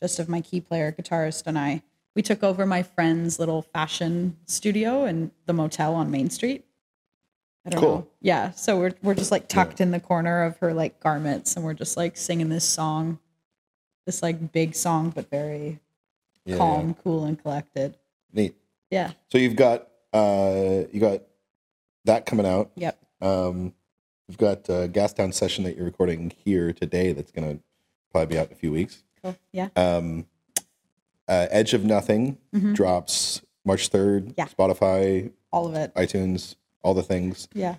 [0.00, 1.82] just of my key player guitarist and i
[2.16, 6.64] we took over my friend's little fashion studio in the motel on main street
[7.66, 7.94] i don't Cool.
[7.96, 11.56] know yeah so we're, we're just like tucked in the corner of her like garments
[11.56, 13.18] and we're just like singing this song
[14.06, 15.78] this like big song but very
[16.44, 16.94] yeah, calm yeah.
[17.04, 17.96] cool and collected
[18.32, 18.54] Neat.
[18.90, 21.22] yeah So you've got, uh, you got
[22.06, 22.70] that coming out.
[22.76, 23.74] yep Um,
[24.28, 27.62] we've got a Gastown session that you're recording here today that's going to
[28.10, 29.04] probably be out in a few weeks.
[29.22, 30.26] cool yeah Um,
[31.28, 32.74] uh, Edge of Nothing Mhm.
[32.74, 34.34] drops March 3rd.
[34.38, 34.46] Yeah.
[34.48, 37.48] Spotify, all of it iTunes, all the things.
[37.54, 37.76] yeah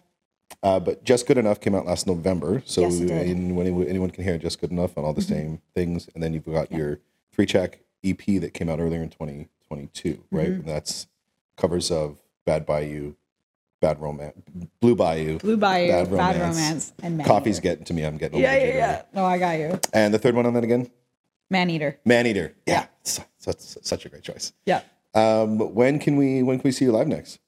[0.63, 2.61] Uh, but Just Good Enough came out last November.
[2.65, 6.09] So Yes, anyone, anyone can hear Just Good Enough on all the same things.
[6.13, 6.77] And then you've got Yeah.
[6.77, 6.99] your
[7.31, 10.49] three track EP that came out earlier in 2022, right?
[10.49, 10.59] Mhm.
[10.59, 11.07] And that's
[11.57, 13.13] covers of Bad Bayou,
[13.79, 14.37] Bad Romance,
[14.79, 16.55] Blue Bayou, Blue Bayou, Bad Bad Romance.
[16.57, 17.61] Romance, and Man Coffee's Eater.
[17.63, 18.03] getting to me.
[18.03, 19.01] I'm getting a Yeah, yeah, yeah.
[19.13, 19.79] No, I got you.
[19.93, 20.89] And the third one on that again,
[21.49, 21.97] Man Eater.
[22.05, 22.53] Man Eater.
[22.67, 24.53] Yeah, such such a great choice.
[24.65, 24.81] Yeah.
[25.13, 27.39] Um, when can we when can we see you live next?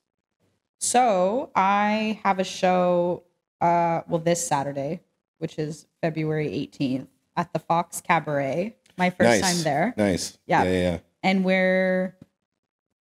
[0.84, 3.23] So I have a show,
[3.61, 4.99] uh, well, this Saturday,
[5.38, 7.07] which is February 18th
[7.38, 8.75] at the Fox Cabaret.
[8.97, 9.41] My first nice.
[9.41, 9.93] time there.
[9.95, 10.38] Nice.
[10.45, 10.63] Yeah.
[10.63, 10.71] Yeah.
[10.71, 10.81] Yeah.
[10.91, 10.97] yeah.
[11.23, 12.17] and we're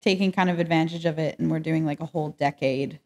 [0.01, 2.99] taking kind of advantage of it and we're doing like a whole decade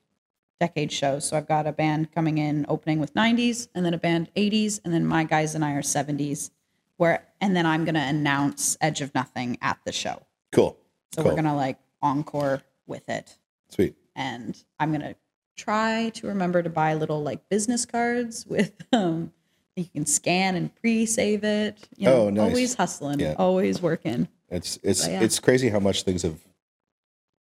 [0.59, 3.97] decade show so i've got a band coming in opening with 90s and then a
[3.97, 6.51] band 80s and then my guys and i are 70s
[6.97, 10.21] where and then i'm going to announce edge of nothing at the show
[10.51, 10.77] Cool.
[11.11, 11.31] so cool.
[11.31, 13.37] we're going to like encore with it
[13.69, 13.95] Sweet.
[14.15, 15.15] And i'm going to
[15.55, 19.31] try to remember to buy little like business cards with um
[19.75, 22.49] you can scan and pre-save it you know Oh, nice.
[22.49, 23.35] always hustling Yeah.
[23.37, 25.21] always working It's it's yeah.
[25.21, 26.39] it's crazy how much things have.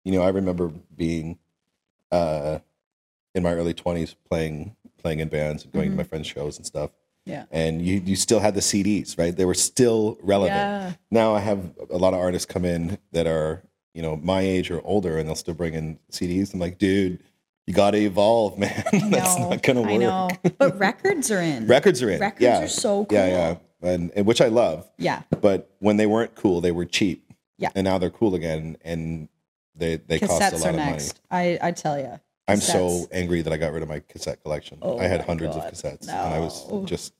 [0.06, 1.38] You know, I remember being,
[2.12, 2.58] uh,
[3.34, 5.92] in my early twenties playing playing in bands and going Mm-hmm.
[5.98, 6.90] to my friends' shows and stuff.
[7.26, 9.34] yeah And you you still had the CDs, right?
[9.36, 10.56] They were still relevant.
[10.56, 10.92] Yeah.
[11.10, 13.62] Now I have a lot of artists come in that are
[13.94, 16.52] you know my age or older, and they'll still bring in CDs.
[16.52, 17.20] I'm like, dude,
[17.66, 18.84] you got to evolve, man.
[19.10, 19.90] That's not gonna work.
[19.90, 20.28] I know.
[20.58, 21.66] But records are in.
[21.66, 22.20] Records are in.
[22.20, 22.62] Records yeah.
[22.62, 23.58] are so Yeah, cool.
[23.88, 24.90] yeah, and, and which I love.
[24.98, 25.22] Yeah.
[25.40, 27.32] But when they weren't cool, they were cheap.
[27.56, 27.70] Yeah.
[27.74, 29.28] And now they're cool again, and
[29.76, 31.20] they they cost a lot are of next.
[31.30, 32.20] I, I tell you.
[32.46, 34.78] I'm so angry that I got rid of my cassette collection.
[34.82, 35.66] Oh I had hundreds God.
[35.66, 37.14] of cassettes, and I was just,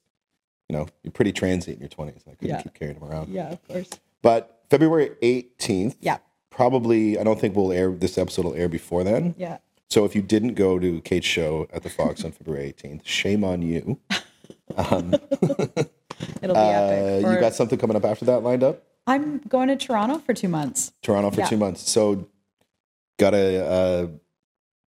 [0.69, 2.29] you know, you're pretty transient in your 20s.
[2.29, 2.61] I couldn't Yeah.
[2.63, 3.33] keep carrying them around.
[3.33, 3.89] Yeah, of course.
[4.21, 5.97] But February 18th.
[6.01, 6.19] Yeah.
[6.55, 9.35] Probably, I don't think we'll air this episode will air before then.
[9.37, 9.59] Yeah.
[9.91, 13.43] So if you didn't go to Kate's show at the Fox on February 18th, shame
[13.45, 13.99] on you.
[14.79, 17.27] It'll be Uh, epic.
[17.35, 18.83] you got something coming up after that lined up?
[19.07, 20.93] I'm going to Toronto for two months.
[21.03, 21.49] Toronto for Yeah.
[21.49, 21.91] two months.
[21.91, 22.27] So
[23.19, 24.07] got a uh,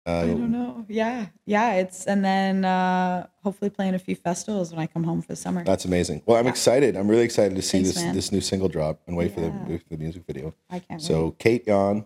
[0.06, 0.84] uh, I don't know.
[0.88, 1.26] Yeah.
[1.46, 1.74] Yeah.
[1.74, 5.36] It's and then uh hopefully playing a few festivals when I come home for the
[5.36, 5.64] summer.
[5.64, 6.22] that's amazing.
[6.26, 6.96] Well, I'm excited.
[6.96, 8.14] I'm really excited to see Thanks, this man.
[8.14, 9.78] this new single drop and wait for the Yeah.
[9.78, 10.54] for the music video.
[10.70, 11.02] I can't wait.
[11.02, 12.02] So Kate Yahn, you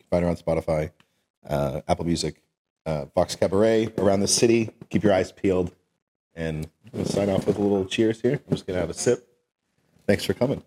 [0.00, 0.90] can find her on Spotify,
[1.48, 2.42] uh, Apple Music,
[2.86, 4.70] uh, Fox Cabaret around the city.
[4.90, 5.72] Keep your eyes peeled,
[6.34, 8.40] and I'm gonna sign off with a little cheers here.
[8.46, 9.28] I'm just gonna have a sip.
[10.06, 10.62] Thanks for coming.